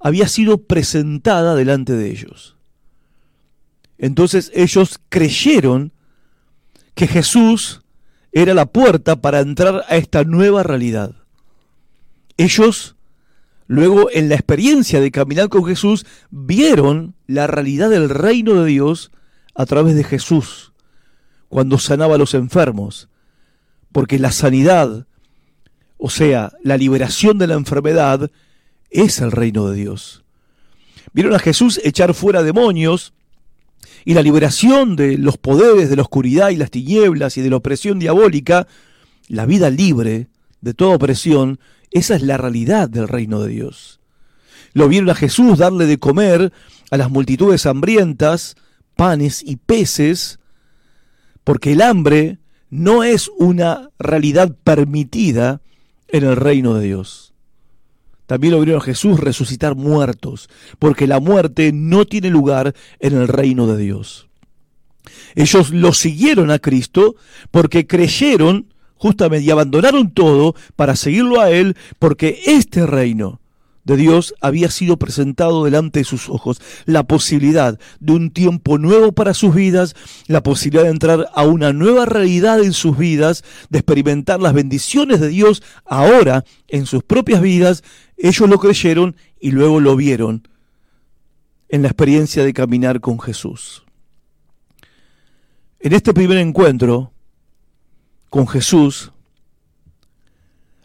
[0.00, 2.56] había sido presentada delante de ellos.
[3.96, 5.92] Entonces ellos creyeron
[6.96, 7.82] que Jesús
[8.32, 11.14] era la puerta para entrar a esta nueva realidad.
[12.36, 12.96] Ellos,
[13.68, 19.12] luego en la experiencia de caminar con Jesús, vieron la realidad del reino de Dios
[19.54, 20.72] a través de Jesús,
[21.48, 23.08] cuando sanaba a los enfermos,
[23.92, 25.06] porque la sanidad,
[26.00, 28.30] o sea, la liberación de la enfermedad,
[28.90, 30.24] es el reino de Dios.
[31.12, 33.12] Vieron a Jesús echar fuera demonios
[34.04, 37.56] y la liberación de los poderes de la oscuridad y las tinieblas y de la
[37.56, 38.66] opresión diabólica,
[39.28, 40.28] la vida libre
[40.60, 41.60] de toda opresión,
[41.90, 44.00] esa es la realidad del reino de Dios.
[44.72, 46.52] Lo vieron a Jesús darle de comer
[46.90, 48.56] a las multitudes hambrientas
[48.96, 50.38] panes y peces,
[51.44, 52.38] porque el hambre
[52.70, 55.60] no es una realidad permitida
[56.12, 57.34] en el reino de Dios.
[58.26, 63.26] También lo vieron a Jesús resucitar muertos, porque la muerte no tiene lugar en el
[63.26, 64.28] reino de Dios.
[65.34, 67.16] Ellos lo siguieron a Cristo
[67.50, 73.39] porque creyeron justamente y abandonaron todo para seguirlo a Él, porque este reino
[73.90, 79.12] de Dios había sido presentado delante de sus ojos, la posibilidad de un tiempo nuevo
[79.12, 79.96] para sus vidas,
[80.28, 85.20] la posibilidad de entrar a una nueva realidad en sus vidas, de experimentar las bendiciones
[85.20, 87.82] de Dios ahora en sus propias vidas,
[88.16, 90.46] ellos lo creyeron y luego lo vieron
[91.68, 93.84] en la experiencia de caminar con Jesús.
[95.80, 97.12] En este primer encuentro
[98.28, 99.10] con Jesús,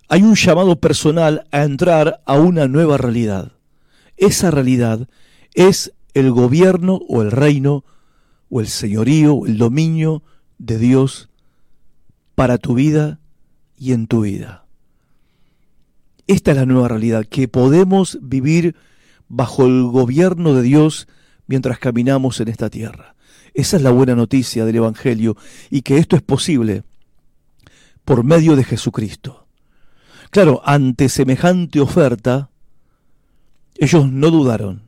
[0.08, 3.54] hay un llamado personal a entrar a una nueva realidad.
[4.18, 5.08] Esa realidad
[5.54, 7.84] es el gobierno o el reino
[8.50, 10.24] o el señorío o el dominio
[10.58, 11.30] de Dios
[12.36, 13.20] para tu vida
[13.78, 14.66] y en tu vida.
[16.28, 18.76] Esta es la nueva realidad, que podemos vivir
[19.28, 21.08] bajo el gobierno de Dios
[21.48, 23.16] mientras caminamos en esta tierra.
[23.54, 25.38] Esa es la buena noticia del Evangelio
[25.70, 26.84] y que esto es posible
[28.04, 29.45] por medio de Jesucristo.
[30.32, 32.50] Claro, ante semejante oferta,
[33.78, 34.84] ellos no dudaron.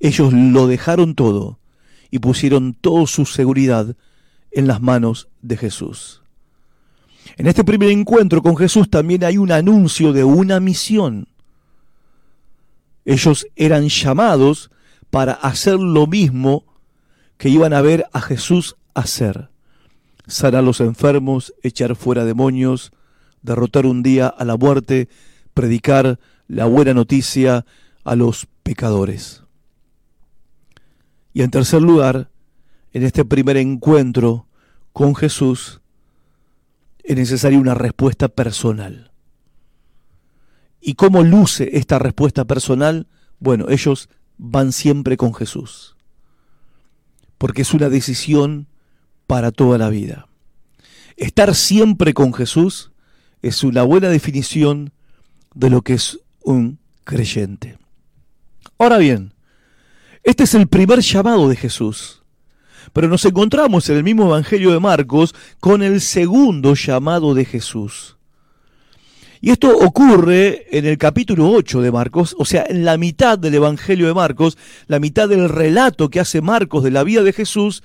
[0.00, 1.58] Ellos lo dejaron todo
[2.10, 3.96] y pusieron toda su seguridad
[4.50, 6.22] en las manos de Jesús.
[7.36, 11.28] En este primer encuentro con Jesús también hay un anuncio de una misión.
[13.04, 14.70] Ellos eran llamados
[15.10, 16.64] para hacer lo mismo
[17.36, 19.50] que iban a ver a Jesús hacer.
[20.26, 22.92] Sanar a los enfermos, echar fuera demonios,
[23.42, 25.08] derrotar un día a la muerte,
[25.54, 27.64] predicar la buena noticia
[28.04, 29.44] a los pecadores.
[31.32, 32.30] Y en tercer lugar,
[32.92, 34.46] en este primer encuentro
[34.92, 35.80] con Jesús,
[37.04, 39.12] es necesaria una respuesta personal.
[40.80, 43.06] ¿Y cómo luce esta respuesta personal?
[43.38, 45.96] Bueno, ellos van siempre con Jesús,
[47.38, 48.66] porque es una decisión
[49.26, 50.28] para toda la vida.
[51.16, 52.89] Estar siempre con Jesús
[53.42, 54.92] es una buena definición
[55.54, 57.78] de lo que es un creyente.
[58.78, 59.32] Ahora bien,
[60.22, 62.22] este es el primer llamado de Jesús,
[62.92, 68.16] pero nos encontramos en el mismo Evangelio de Marcos con el segundo llamado de Jesús.
[69.42, 73.54] Y esto ocurre en el capítulo 8 de Marcos, o sea, en la mitad del
[73.54, 77.82] Evangelio de Marcos, la mitad del relato que hace Marcos de la vida de Jesús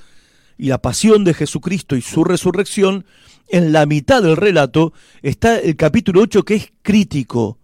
[0.58, 3.06] y la pasión de Jesucristo y su resurrección,
[3.48, 7.58] en la mitad del relato está el capítulo 8 que es crítico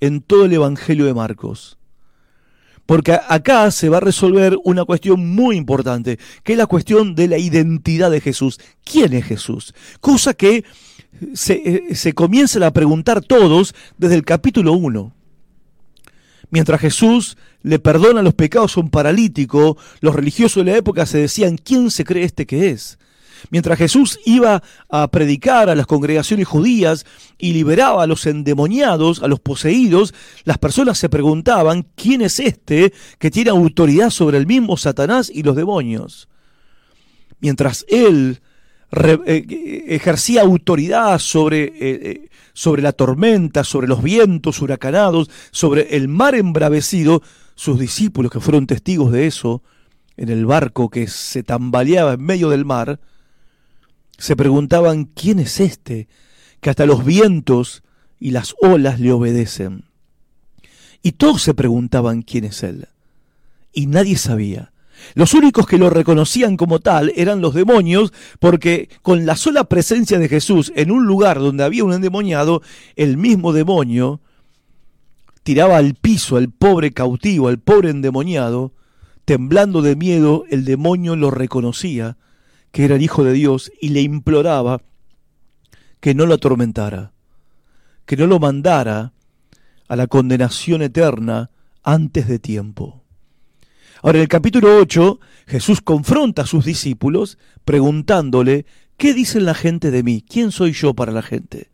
[0.00, 1.78] en todo el Evangelio de Marcos.
[2.86, 7.28] Porque acá se va a resolver una cuestión muy importante, que es la cuestión de
[7.28, 8.58] la identidad de Jesús.
[8.84, 9.74] ¿Quién es Jesús?
[10.00, 10.64] Cosa que
[11.34, 15.12] se, eh, se comienzan a preguntar todos desde el capítulo 1.
[16.50, 21.18] Mientras Jesús le perdona los pecados a un paralítico, los religiosos de la época se
[21.18, 22.98] decían, ¿quién se cree este que es?
[23.50, 27.06] Mientras Jesús iba a predicar a las congregaciones judías
[27.38, 32.92] y liberaba a los endemoniados, a los poseídos, las personas se preguntaban, ¿quién es este
[33.18, 36.28] que tiene autoridad sobre el mismo Satanás y los demonios?
[37.40, 38.40] Mientras él
[38.92, 46.08] eh, ejercía autoridad sobre, eh, eh, sobre la tormenta, sobre los vientos huracanados, sobre el
[46.08, 47.22] mar embravecido,
[47.54, 49.62] sus discípulos que fueron testigos de eso,
[50.16, 53.00] en el barco que se tambaleaba en medio del mar,
[54.20, 56.06] se preguntaban, ¿quién es este
[56.60, 57.82] que hasta los vientos
[58.18, 59.84] y las olas le obedecen?
[61.02, 62.88] Y todos se preguntaban quién es él.
[63.72, 64.72] Y nadie sabía.
[65.14, 70.18] Los únicos que lo reconocían como tal eran los demonios, porque con la sola presencia
[70.18, 72.60] de Jesús en un lugar donde había un endemoniado,
[72.96, 74.20] el mismo demonio
[75.42, 78.74] tiraba al piso al pobre cautivo, al pobre endemoniado,
[79.24, 82.18] temblando de miedo, el demonio lo reconocía
[82.72, 84.82] que era el Hijo de Dios y le imploraba
[86.00, 87.12] que no lo atormentara,
[88.06, 89.12] que no lo mandara
[89.88, 91.50] a la condenación eterna
[91.82, 93.02] antes de tiempo.
[94.02, 98.64] Ahora, en el capítulo 8, Jesús confronta a sus discípulos preguntándole,
[98.96, 100.24] ¿qué dicen la gente de mí?
[100.26, 101.70] ¿Quién soy yo para la gente?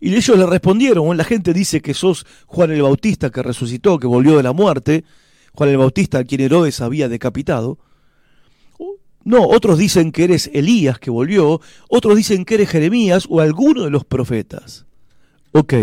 [0.00, 4.06] Y ellos le respondieron, la gente dice que sos Juan el Bautista que resucitó, que
[4.06, 5.04] volvió de la muerte,
[5.52, 7.78] Juan el Bautista a quien Herodes había decapitado.
[9.28, 11.60] No, otros dicen que eres Elías que volvió,
[11.90, 14.86] otros dicen que eres Jeremías o alguno de los profetas.
[15.52, 15.74] Ok.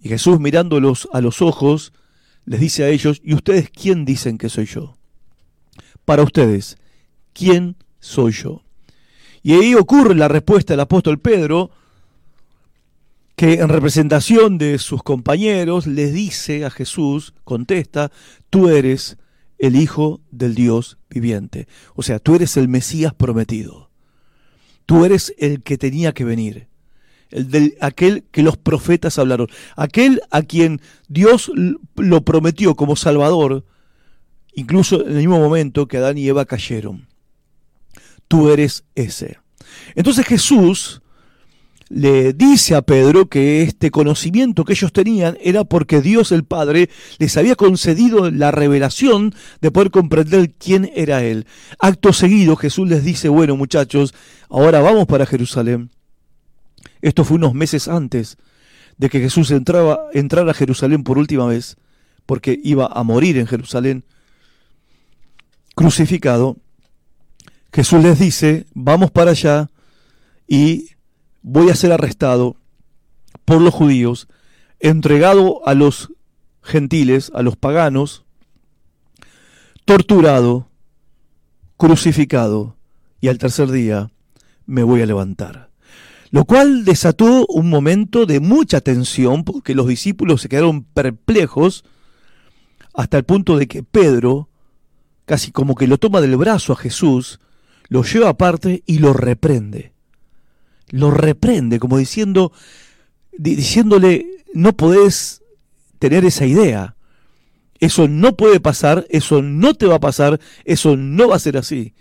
[0.00, 1.92] Y Jesús mirándolos a los ojos,
[2.46, 4.96] les dice a ellos, ¿y ustedes quién dicen que soy yo?
[6.06, 6.78] Para ustedes,
[7.34, 8.62] ¿quién soy yo?
[9.42, 11.70] Y ahí ocurre la respuesta del apóstol Pedro,
[13.36, 18.10] que en representación de sus compañeros les dice a Jesús, contesta,
[18.48, 19.18] tú eres
[19.62, 21.68] el Hijo del Dios viviente.
[21.94, 23.90] O sea, tú eres el Mesías prometido.
[24.86, 26.66] Tú eres el que tenía que venir.
[27.30, 29.46] El del, aquel que los profetas hablaron.
[29.76, 31.50] Aquel a quien Dios
[31.94, 33.64] lo prometió como Salvador,
[34.52, 37.06] incluso en el mismo momento que Adán y Eva cayeron.
[38.26, 39.38] Tú eres ese.
[39.94, 41.02] Entonces Jesús
[41.94, 46.88] le dice a Pedro que este conocimiento que ellos tenían era porque Dios el Padre
[47.18, 51.46] les había concedido la revelación de poder comprender quién era Él.
[51.78, 54.14] Acto seguido Jesús les dice, bueno muchachos,
[54.48, 55.90] ahora vamos para Jerusalén.
[57.02, 58.38] Esto fue unos meses antes
[58.96, 61.76] de que Jesús entraba, entrara a Jerusalén por última vez,
[62.24, 64.04] porque iba a morir en Jerusalén
[65.74, 66.56] crucificado.
[67.70, 69.68] Jesús les dice, vamos para allá
[70.48, 70.91] y
[71.42, 72.56] voy a ser arrestado
[73.44, 74.28] por los judíos,
[74.80, 76.12] entregado a los
[76.62, 78.24] gentiles, a los paganos,
[79.84, 80.68] torturado,
[81.76, 82.76] crucificado,
[83.20, 84.10] y al tercer día
[84.66, 85.70] me voy a levantar.
[86.30, 91.84] Lo cual desató un momento de mucha tensión, porque los discípulos se quedaron perplejos,
[92.94, 94.48] hasta el punto de que Pedro,
[95.24, 97.40] casi como que lo toma del brazo a Jesús,
[97.88, 99.91] lo lleva aparte y lo reprende
[100.92, 102.52] lo reprende, como diciendo,
[103.36, 105.42] diciéndole, no podés
[105.98, 106.94] tener esa idea.
[107.80, 111.56] Eso no puede pasar, eso no te va a pasar, eso no va a ser
[111.56, 111.94] así.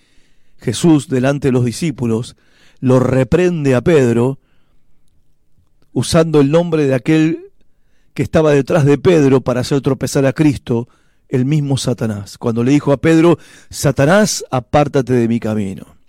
[0.58, 2.36] Jesús, delante de los discípulos,
[2.80, 4.39] lo reprende a Pedro,
[5.94, 7.52] usando el nombre de aquel
[8.14, 10.89] que estaba detrás de Pedro para hacer tropezar a Cristo,
[11.30, 12.38] el mismo Satanás.
[12.38, 13.39] Cuando le dijo a Pedro,
[13.70, 16.01] Satanás, apártate de mi camino.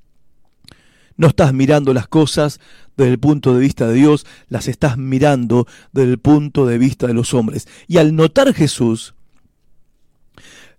[1.16, 2.60] No estás mirando las cosas
[2.96, 7.06] desde el punto de vista de Dios, las estás mirando desde el punto de vista
[7.06, 7.68] de los hombres.
[7.88, 9.14] Y al notar Jesús,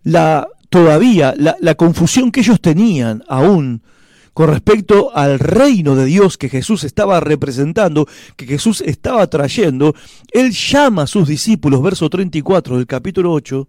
[0.03, 3.83] la todavía la, la confusión que ellos tenían aún
[4.33, 9.93] con respecto al reino de Dios que Jesús estaba representando, que Jesús estaba trayendo,
[10.31, 13.67] Él llama a sus discípulos, verso 34 del capítulo 8,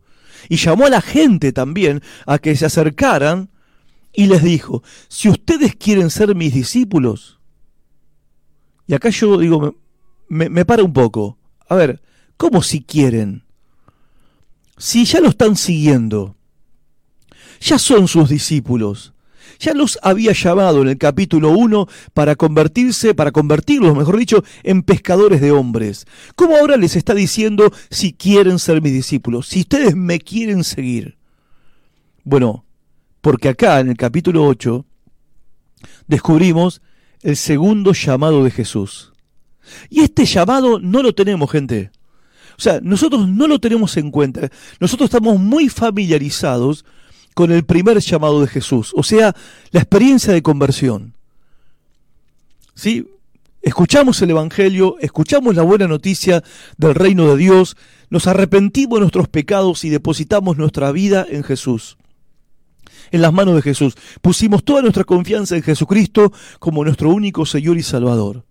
[0.49, 3.51] y llamó a la gente también a que se acercaran
[4.15, 7.41] y les dijo, si ustedes quieren ser mis discípulos,
[8.87, 9.77] y acá yo digo,
[10.29, 11.39] me, me para un poco,
[11.69, 12.03] a ver,
[12.37, 13.45] ¿cómo si quieren?
[14.77, 16.37] Si ya lo están siguiendo,
[17.61, 19.15] ya son sus discípulos,
[19.59, 24.83] ya los había llamado en el capítulo 1 para convertirse, para convertirlos, mejor dicho, en
[24.83, 26.07] pescadores de hombres.
[26.35, 29.49] ¿Cómo ahora les está diciendo si quieren ser mis discípulos?
[29.49, 31.19] Si ustedes me quieren seguir.
[32.25, 32.64] Bueno,
[33.25, 34.85] porque acá en el capítulo 8
[36.07, 36.83] descubrimos
[37.23, 39.15] el segundo llamado de Jesús.
[39.89, 41.91] Y este llamado no lo tenemos, gente.
[42.59, 44.51] O sea, nosotros no lo tenemos en cuenta.
[44.79, 46.85] Nosotros estamos muy familiarizados
[47.33, 49.35] con el primer llamado de Jesús, o sea,
[49.71, 51.15] la experiencia de conversión.
[52.75, 53.09] ¿Sí?
[53.63, 56.45] Escuchamos el Evangelio, escuchamos la buena noticia
[56.77, 57.79] del reino de Dios,
[58.11, 61.97] nos arrepentimos de nuestros pecados y depositamos nuestra vida en Jesús
[63.11, 63.95] en las manos de Jesús.
[64.21, 68.45] Pusimos toda nuestra confianza en Jesucristo como nuestro único Señor y Salvador.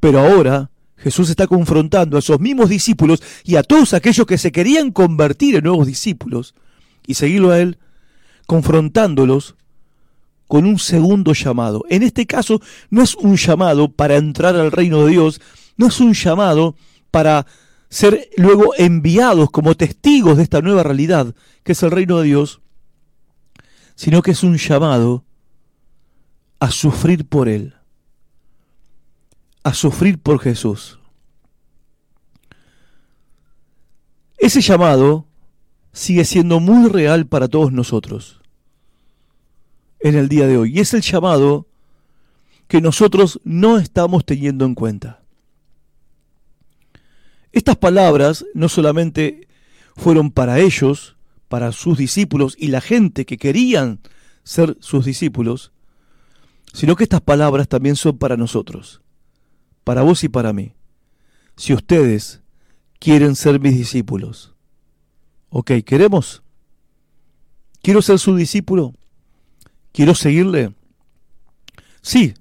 [0.00, 4.52] Pero ahora Jesús está confrontando a esos mismos discípulos y a todos aquellos que se
[4.52, 6.54] querían convertir en nuevos discípulos
[7.06, 7.78] y seguirlo a Él,
[8.46, 9.56] confrontándolos
[10.46, 11.84] con un segundo llamado.
[11.88, 15.40] En este caso no es un llamado para entrar al reino de Dios,
[15.76, 16.74] no es un llamado
[17.10, 17.46] para
[17.88, 22.60] ser luego enviados como testigos de esta nueva realidad, que es el reino de Dios,
[24.00, 25.26] sino que es un llamado
[26.58, 27.74] a sufrir por Él,
[29.62, 30.98] a sufrir por Jesús.
[34.38, 35.26] Ese llamado
[35.92, 38.40] sigue siendo muy real para todos nosotros
[39.98, 40.78] en el día de hoy.
[40.78, 41.66] Y es el llamado
[42.68, 45.20] que nosotros no estamos teniendo en cuenta.
[47.52, 49.46] Estas palabras no solamente
[49.94, 51.16] fueron para ellos,
[51.50, 53.98] para sus discípulos y la gente que querían
[54.44, 55.72] ser sus discípulos,
[56.72, 59.02] sino que estas palabras también son para nosotros,
[59.82, 60.74] para vos y para mí.
[61.56, 62.40] Si ustedes
[63.00, 64.54] quieren ser mis discípulos,
[65.48, 66.44] ok, ¿queremos?
[67.82, 68.94] ¿Quiero ser su discípulo?
[69.90, 70.72] ¿Quiero seguirle?
[72.00, 72.34] Sí,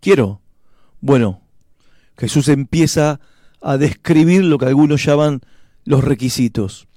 [0.00, 0.42] quiero.
[1.00, 1.42] Bueno,
[2.16, 3.20] Jesús empieza
[3.62, 5.42] a describir lo que algunos llaman
[5.84, 6.87] los requisitos.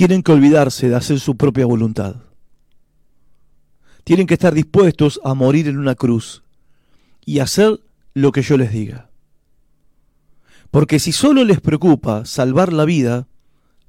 [0.00, 2.16] Tienen que olvidarse de hacer su propia voluntad.
[4.02, 6.42] Tienen que estar dispuestos a morir en una cruz
[7.26, 7.80] y hacer
[8.14, 9.10] lo que yo les diga.
[10.70, 13.28] Porque si solo les preocupa salvar la vida,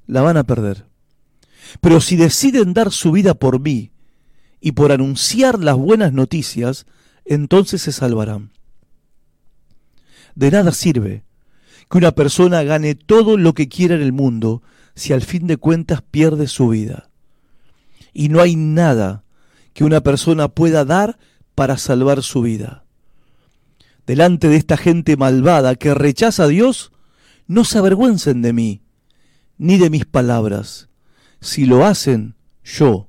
[0.06, 0.84] la van a perder.
[1.80, 3.90] Pero si deciden dar su vida por mí
[4.60, 6.84] y por anunciar las buenas noticias,
[7.24, 8.50] entonces se salvarán.
[10.34, 11.24] De nada sirve
[11.90, 14.60] que una persona gane todo lo que quiera en el mundo
[14.94, 17.10] si al fin de cuentas pierde su vida.
[18.12, 19.24] Y no hay nada
[19.72, 21.18] que una persona pueda dar
[21.54, 22.84] para salvar su vida.
[24.06, 26.92] Delante de esta gente malvada que rechaza a Dios,
[27.46, 28.82] no se avergüencen de mí,
[29.58, 30.88] ni de mis palabras.
[31.40, 32.34] Si lo hacen,
[32.64, 33.08] yo,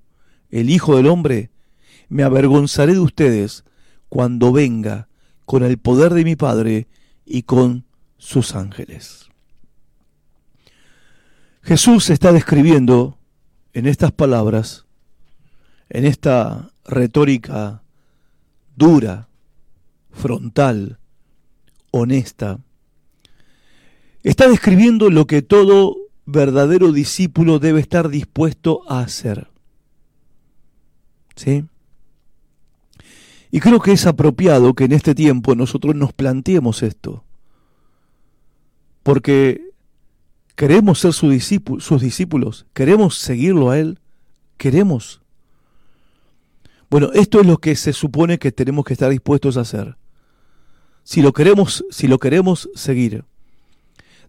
[0.49, 1.51] el Hijo del Hombre,
[2.09, 3.63] me avergonzaré de ustedes
[4.09, 5.07] cuando venga
[5.45, 6.88] con el poder de mi Padre
[7.25, 7.86] y con
[8.17, 9.22] sus ángeles.
[11.64, 13.18] Jesús está describiendo
[13.72, 14.86] en estas palabras,
[15.89, 17.84] en esta retórica
[18.76, 19.30] dura,
[20.11, 20.99] frontal,
[21.91, 22.59] honesta,
[24.24, 25.95] está describiendo lo que todo
[26.26, 29.47] verdadero discípulo debe estar dispuesto a hacer.
[31.36, 31.66] ¿Sí?
[33.51, 37.24] Y creo que es apropiado que en este tiempo nosotros nos planteemos esto.
[39.03, 39.62] Porque
[40.55, 41.31] queremos ser sus
[42.01, 43.99] discípulos, queremos seguirlo a Él,
[44.57, 45.21] queremos.
[46.89, 49.97] Bueno, esto es lo que se supone que tenemos que estar dispuestos a hacer.
[51.03, 53.25] Si lo queremos, si lo queremos seguir,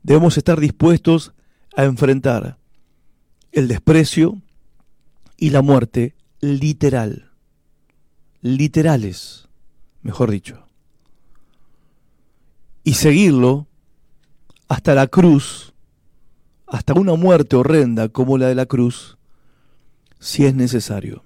[0.02, 1.32] debemos estar dispuestos
[1.76, 2.58] a enfrentar
[3.52, 4.40] el desprecio
[5.36, 7.30] y la muerte literal
[8.44, 9.48] literales,
[10.02, 10.68] mejor dicho,
[12.84, 13.66] y seguirlo
[14.68, 15.73] hasta la cruz,
[16.66, 19.18] hasta una muerte horrenda como la de la cruz,
[20.18, 21.22] si es necesario.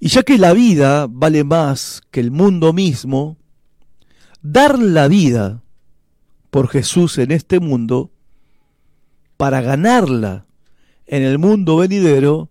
[0.00, 3.38] Y ya que la vida vale más que el mundo mismo,
[4.42, 5.62] dar la vida
[6.50, 8.10] por Jesús en este mundo,
[9.36, 10.46] para ganarla
[11.06, 12.50] en el mundo venidero,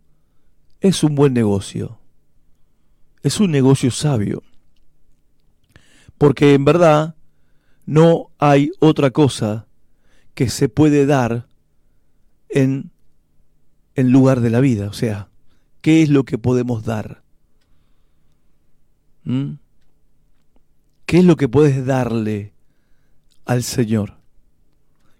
[0.81, 1.99] es un buen negocio
[3.23, 4.43] es un negocio sabio.
[6.17, 7.15] Porque en verdad
[7.85, 9.65] no hay otra cosa
[10.33, 11.47] que se puede dar
[12.49, 12.91] en,
[13.95, 14.87] en lugar de la vida.
[14.87, 15.29] O sea,
[15.81, 17.23] ¿qué es lo que podemos dar?
[19.23, 19.53] ¿Mm?
[21.05, 22.53] ¿Qué es lo que puedes darle
[23.45, 24.17] al Señor?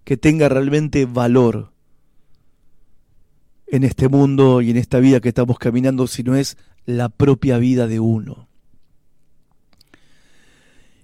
[0.04, 1.72] Que tenga realmente valor
[3.68, 7.58] en este mundo y en esta vida que estamos caminando, si no es la propia
[7.58, 8.48] vida de uno.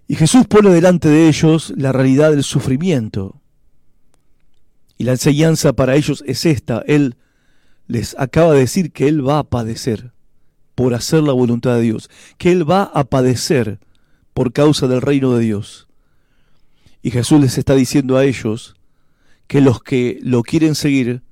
[0.08, 3.42] Y Jesús pone delante de ellos la realidad del sufrimiento.
[5.00, 6.84] Y la enseñanza para ellos es esta.
[6.86, 7.16] Él
[7.88, 10.12] les acaba de decir que Él va a padecer
[10.76, 13.80] por hacer la voluntad de Dios, que Él va a padecer
[14.34, 15.88] por causa del reino de Dios.
[17.02, 18.76] Y Jesús les está diciendo a ellos
[19.48, 21.24] que los que lo quieren seguir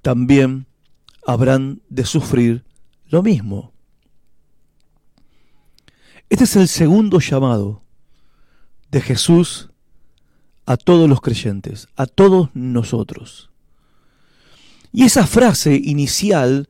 [0.00, 0.66] también
[1.26, 2.64] habrán de sufrir
[3.08, 3.74] lo mismo.
[6.30, 7.82] Este es el segundo llamado
[8.90, 9.70] de Jesús
[10.66, 13.50] a todos los creyentes, a todos nosotros.
[14.92, 16.68] Y esa frase inicial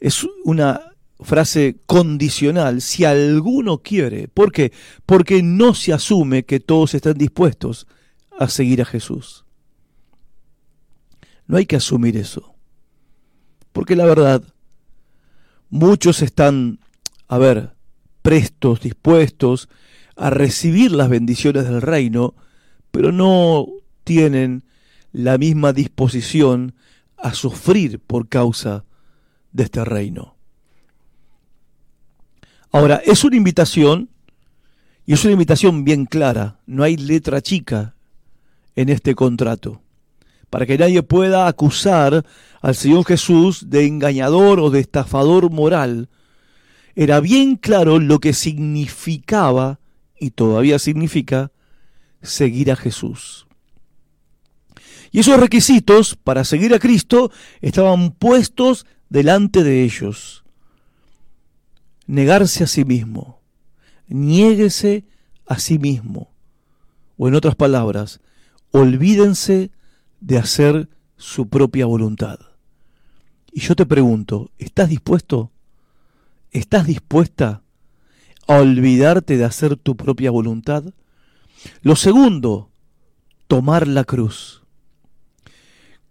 [0.00, 0.80] es una
[1.20, 4.28] frase condicional, si alguno quiere.
[4.28, 4.72] ¿Por qué?
[5.06, 7.86] Porque no se asume que todos están dispuestos
[8.38, 9.44] a seguir a Jesús.
[11.46, 12.54] No hay que asumir eso.
[13.72, 14.42] Porque la verdad,
[15.70, 16.80] Muchos están,
[17.28, 17.74] a ver,
[18.22, 19.68] prestos, dispuestos
[20.16, 22.34] a recibir las bendiciones del reino,
[22.90, 23.66] pero no
[24.04, 24.64] tienen
[25.12, 26.74] la misma disposición
[27.16, 28.84] a sufrir por causa
[29.52, 30.36] de este reino.
[32.72, 34.08] Ahora, es una invitación,
[35.06, 37.94] y es una invitación bien clara, no hay letra chica
[38.76, 39.82] en este contrato
[40.50, 42.26] para que nadie pueda acusar
[42.60, 46.08] al Señor Jesús de engañador o de estafador moral,
[46.96, 49.78] era bien claro lo que significaba,
[50.18, 51.52] y todavía significa,
[52.22, 53.46] seguir a Jesús.
[55.10, 60.44] Y esos requisitos para seguir a Cristo estaban puestos delante de ellos.
[62.06, 63.40] Negarse a sí mismo.
[64.06, 65.04] Niéguese
[65.46, 66.30] a sí mismo.
[67.16, 68.20] O en otras palabras,
[68.70, 69.70] olvídense
[70.20, 72.38] de hacer su propia voluntad.
[73.52, 75.50] Y yo te pregunto, ¿estás dispuesto?
[76.52, 77.62] ¿Estás dispuesta
[78.46, 80.84] a olvidarte de hacer tu propia voluntad?
[81.82, 82.70] Lo segundo,
[83.46, 84.62] tomar la cruz.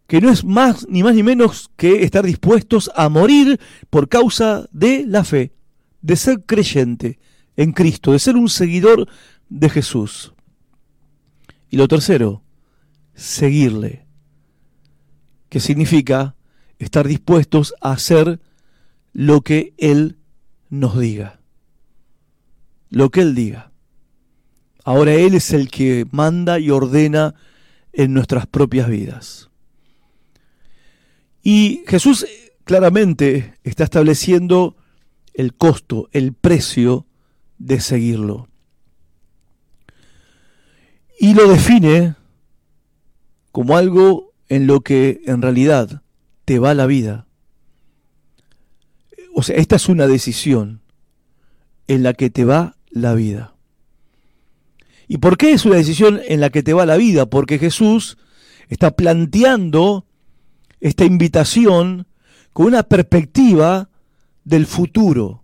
[0.08, 4.68] Que no es más ni más ni menos que estar dispuestos a morir por causa
[4.72, 5.54] de la fe,
[6.02, 7.20] de ser creyente
[7.56, 9.08] en Cristo, de ser un seguidor
[9.50, 10.34] de Jesús.
[11.70, 12.44] Y lo tercero,
[13.14, 14.06] seguirle,
[15.50, 16.36] que significa
[16.80, 18.40] estar dispuestos a hacer
[19.14, 20.18] lo que Él
[20.70, 21.42] nos diga.
[22.90, 23.69] Lo que Él diga.
[24.90, 27.36] Ahora Él es el que manda y ordena
[27.94, 29.52] en nuestras propias vidas.
[31.44, 32.26] Y Jesús
[32.64, 34.78] claramente está estableciendo
[35.36, 37.06] el costo, el precio
[37.60, 38.48] de seguirlo.
[41.20, 42.16] Y lo define
[43.52, 46.02] como algo en lo que en realidad
[46.46, 47.28] te va la vida.
[49.36, 50.82] O sea, esta es una decisión
[51.88, 53.54] en la que te va la vida.
[55.12, 57.26] ¿Y por qué es una decisión en la que te va la vida?
[57.26, 58.20] Porque Jesús
[58.70, 60.06] está planteando
[60.80, 62.06] esta invitación
[62.54, 63.90] con una perspectiva
[64.44, 65.44] del futuro,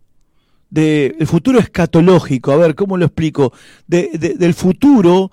[0.70, 2.52] del futuro escatológico.
[2.52, 3.54] A ver, ¿cómo lo explico?
[3.88, 5.32] del futuro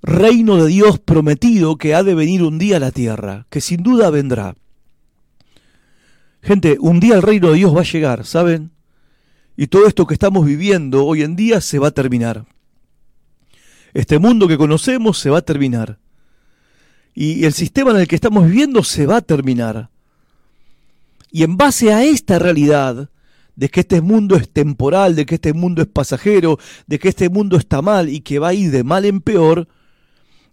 [0.00, 3.82] reino de Dios prometido que ha de venir un día a la tierra, que sin
[3.82, 4.54] duda vendrá.
[6.40, 8.70] Gente, un día el reino de Dios va a llegar, ¿saben?
[9.56, 12.46] Y todo esto que estamos viviendo hoy en día se va a terminar.
[13.94, 15.98] Este mundo que conocemos se va a terminar.
[17.14, 19.90] Y el sistema en el que estamos viviendo se va a terminar.
[21.32, 23.10] Y en base a esta realidad,
[23.56, 27.28] de que este mundo es temporal, de que este mundo es pasajero, de que este
[27.28, 29.68] mundo está mal y que va a ir de mal en peor,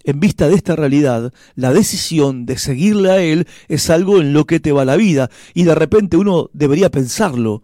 [0.04, 4.46] en vista de esta realidad, la decisión de seguirle a Él es algo en lo
[4.46, 5.30] que te va la vida.
[5.54, 7.64] Y de repente uno debería pensarlo.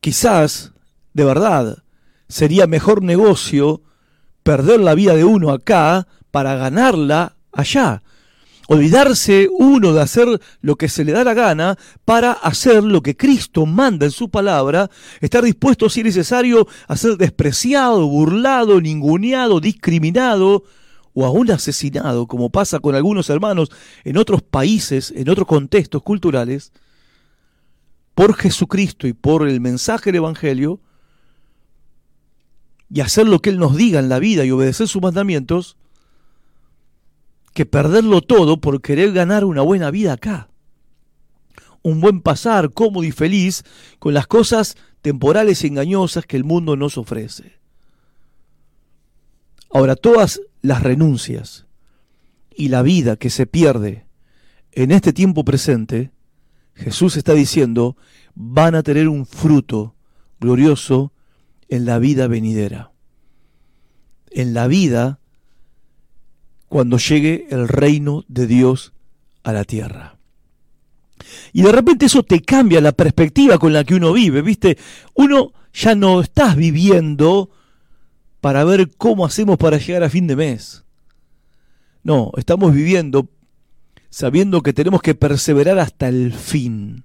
[0.00, 0.72] Quizás,
[1.12, 1.84] de verdad,
[2.28, 3.82] sería mejor negocio
[4.44, 8.02] perder la vida de uno acá para ganarla allá.
[8.68, 13.16] Olvidarse uno de hacer lo que se le da la gana para hacer lo que
[13.16, 14.90] Cristo manda en su palabra,
[15.20, 20.64] estar dispuesto si es necesario a ser despreciado, burlado, ninguneado, discriminado
[21.12, 23.70] o aún asesinado, como pasa con algunos hermanos
[24.02, 26.72] en otros países, en otros contextos culturales,
[28.14, 30.80] por Jesucristo y por el mensaje del Evangelio,
[32.94, 35.76] y hacer lo que Él nos diga en la vida y obedecer sus mandamientos,
[37.52, 40.48] que perderlo todo por querer ganar una buena vida acá.
[41.82, 43.64] Un buen pasar cómodo y feliz
[43.98, 47.58] con las cosas temporales y engañosas que el mundo nos ofrece.
[49.70, 51.66] Ahora, todas las renuncias
[52.54, 54.06] y la vida que se pierde
[54.70, 56.12] en este tiempo presente,
[56.74, 57.96] Jesús está diciendo,
[58.36, 59.96] van a tener un fruto
[60.38, 61.10] glorioso
[61.68, 62.92] en la vida venidera,
[64.30, 65.18] en la vida
[66.68, 68.92] cuando llegue el reino de Dios
[69.42, 70.18] a la tierra.
[71.52, 74.76] Y de repente eso te cambia la perspectiva con la que uno vive, ¿viste?
[75.14, 77.50] Uno ya no estás viviendo
[78.40, 80.84] para ver cómo hacemos para llegar a fin de mes.
[82.02, 83.28] No, estamos viviendo
[84.10, 87.04] sabiendo que tenemos que perseverar hasta el fin,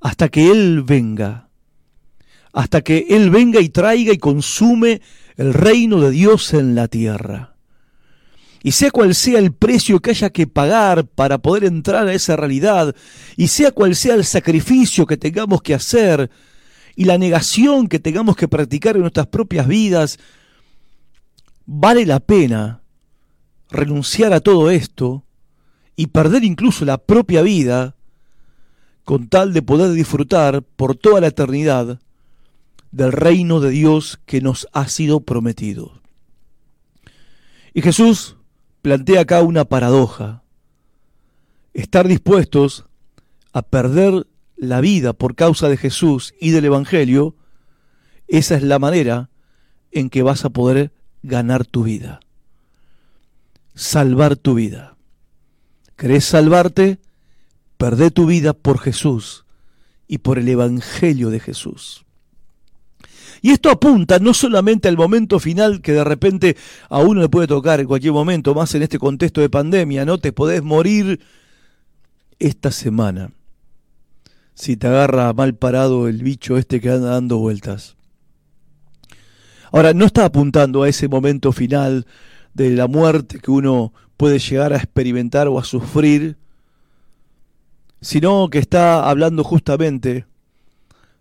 [0.00, 1.50] hasta que Él venga
[2.54, 5.02] hasta que Él venga y traiga y consume
[5.36, 7.56] el reino de Dios en la tierra.
[8.62, 12.36] Y sea cual sea el precio que haya que pagar para poder entrar a esa
[12.36, 12.94] realidad,
[13.36, 16.30] y sea cual sea el sacrificio que tengamos que hacer,
[16.96, 20.18] y la negación que tengamos que practicar en nuestras propias vidas,
[21.66, 22.82] vale la pena
[23.68, 25.24] renunciar a todo esto
[25.96, 27.96] y perder incluso la propia vida
[29.02, 31.98] con tal de poder disfrutar por toda la eternidad
[32.94, 36.00] del reino de Dios que nos ha sido prometido.
[37.72, 38.36] Y Jesús
[38.82, 40.44] plantea acá una paradoja.
[41.72, 42.84] Estar dispuestos
[43.52, 47.34] a perder la vida por causa de Jesús y del Evangelio,
[48.28, 49.28] esa es la manera
[49.90, 50.92] en que vas a poder
[51.24, 52.20] ganar tu vida.
[53.74, 54.96] Salvar tu vida.
[55.96, 57.00] ¿Querés salvarte?
[57.76, 59.44] Perdé tu vida por Jesús
[60.06, 62.03] y por el Evangelio de Jesús.
[63.44, 66.56] Y esto apunta no solamente al momento final que de repente
[66.88, 70.16] a uno le puede tocar en cualquier momento, más en este contexto de pandemia, ¿no?
[70.16, 71.20] Te podés morir
[72.38, 73.32] esta semana
[74.54, 77.96] si te agarra mal parado el bicho este que anda dando vueltas.
[79.72, 82.06] Ahora, no está apuntando a ese momento final
[82.54, 86.38] de la muerte que uno puede llegar a experimentar o a sufrir,
[88.00, 90.24] sino que está hablando justamente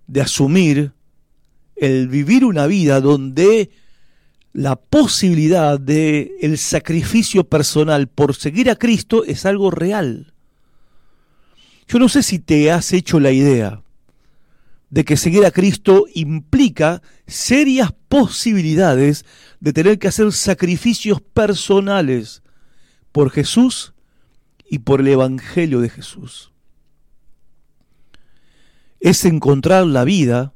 [0.08, 0.94] de asumir
[1.84, 3.70] el vivir una vida donde
[4.54, 10.34] la posibilidad de el sacrificio personal por seguir a Cristo es algo real.
[11.88, 13.82] Yo no sé si te has hecho la idea
[14.90, 19.26] de que seguir a Cristo implica serias posibilidades
[19.60, 22.44] de tener que hacer sacrificios personales
[23.12, 23.94] por Jesús
[24.70, 26.52] y por el Evangelio de Jesús.
[29.00, 30.53] Es encontrar la vida,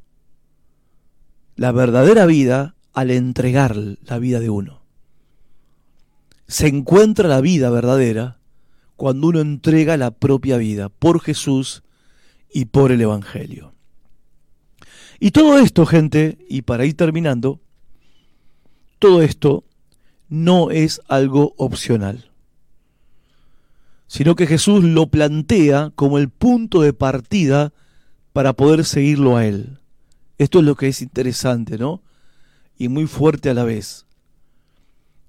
[1.57, 4.81] la verdadera vida, al entregar la vida de uno.
[6.47, 8.39] Se encuentra la vida verdadera
[8.95, 11.83] cuando uno entrega la propia vida por Jesús
[12.53, 13.73] y por el Evangelio.
[15.19, 17.59] Y todo esto, gente, y para ir terminando,
[18.99, 19.63] todo esto
[20.29, 22.31] no es algo opcional,
[24.07, 27.73] sino que Jesús lo plantea como el punto de partida
[28.31, 29.79] para poder seguirlo a Él.
[30.37, 32.01] Esto es lo que es interesante, ¿no?
[32.77, 34.05] Y muy fuerte a la vez.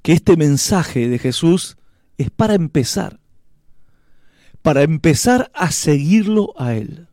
[0.02, 1.76] Que este mensaje de Jesús
[2.18, 3.20] es para empezar,
[4.62, 7.08] para empezar a seguirlo a Él.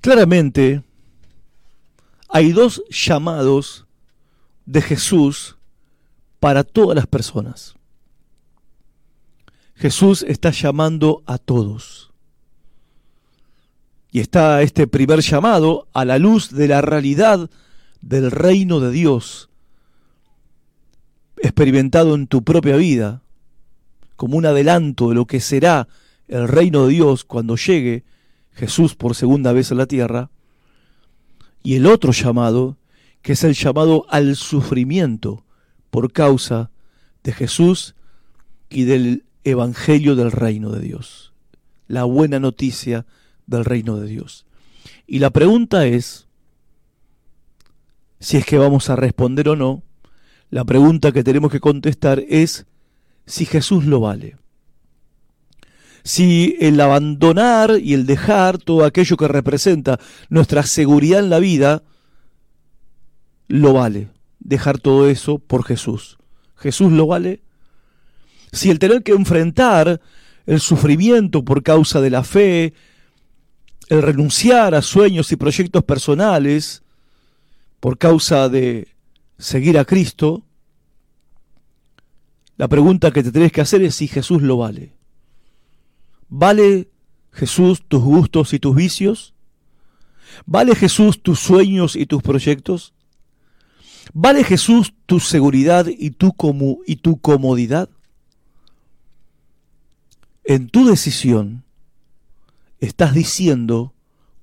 [0.00, 0.82] Claramente,
[2.28, 3.86] hay dos llamados
[4.64, 5.58] de Jesús
[6.38, 7.74] para todas las personas.
[9.74, 12.09] Jesús está llamando a todos.
[14.12, 17.48] Y está este primer llamado a la luz de la realidad
[18.00, 19.50] del reino de Dios,
[21.36, 23.22] experimentado en tu propia vida,
[24.16, 25.88] como un adelanto de lo que será
[26.28, 28.04] el reino de Dios cuando llegue
[28.52, 30.30] Jesús por segunda vez a la tierra,
[31.62, 32.76] y el otro llamado,
[33.22, 35.44] que es el llamado al sufrimiento
[35.90, 36.70] por causa
[37.22, 37.94] de Jesús
[38.68, 41.32] y del Evangelio del reino de Dios,
[41.88, 43.06] la buena noticia
[43.50, 44.46] del reino de Dios.
[45.06, 46.28] Y la pregunta es,
[48.18, 49.82] si es que vamos a responder o no,
[50.48, 52.66] la pregunta que tenemos que contestar es
[53.26, 54.40] si Jesús lo vale
[56.04, 61.82] si el abandonar y el dejar todo aquello que representa nuestra seguridad en la vida,
[63.48, 64.08] lo vale.
[64.38, 66.18] Dejar todo eso por Jesús.
[66.56, 67.42] Jesús lo vale.
[68.52, 70.00] Si el tener que enfrentar
[70.46, 72.74] el sufrimiento por causa de la fe,
[73.90, 76.82] el renunciar a sueños y proyectos personales
[77.80, 78.86] por causa de
[79.36, 80.44] seguir a Cristo,
[82.56, 84.94] la pregunta que te tenés que hacer es si Jesús lo vale.
[86.28, 86.88] ¿Vale
[87.32, 89.34] Jesús tus gustos y tus vicios?
[90.46, 92.94] ¿Vale Jesús tus sueños y tus proyectos?
[94.12, 96.32] ¿Vale Jesús tu seguridad y tu,
[96.86, 97.88] y tu comodidad?
[100.44, 101.64] En tu decisión
[102.80, 103.94] estás diciendo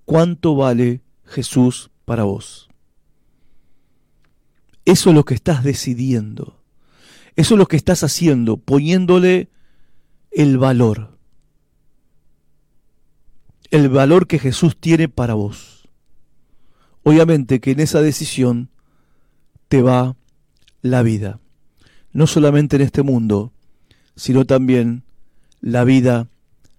[0.05, 2.69] cuánto vale Jesús para vos.
[4.85, 6.61] Eso es lo que estás decidiendo.
[7.35, 9.49] Eso es lo que estás haciendo, poniéndole
[10.31, 11.17] el valor
[13.71, 15.87] el valor que Jesús tiene para vos.
[17.03, 18.69] Obviamente que en esa decisión
[19.67, 20.15] te va
[20.81, 21.39] la vida,
[22.11, 23.51] no solamente en este mundo,
[24.15, 25.03] sino también
[25.61, 26.27] la vida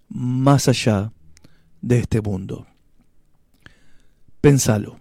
[0.07, 1.11] más allá
[1.81, 2.67] de este mundo.
[4.41, 4.99] Pensalo.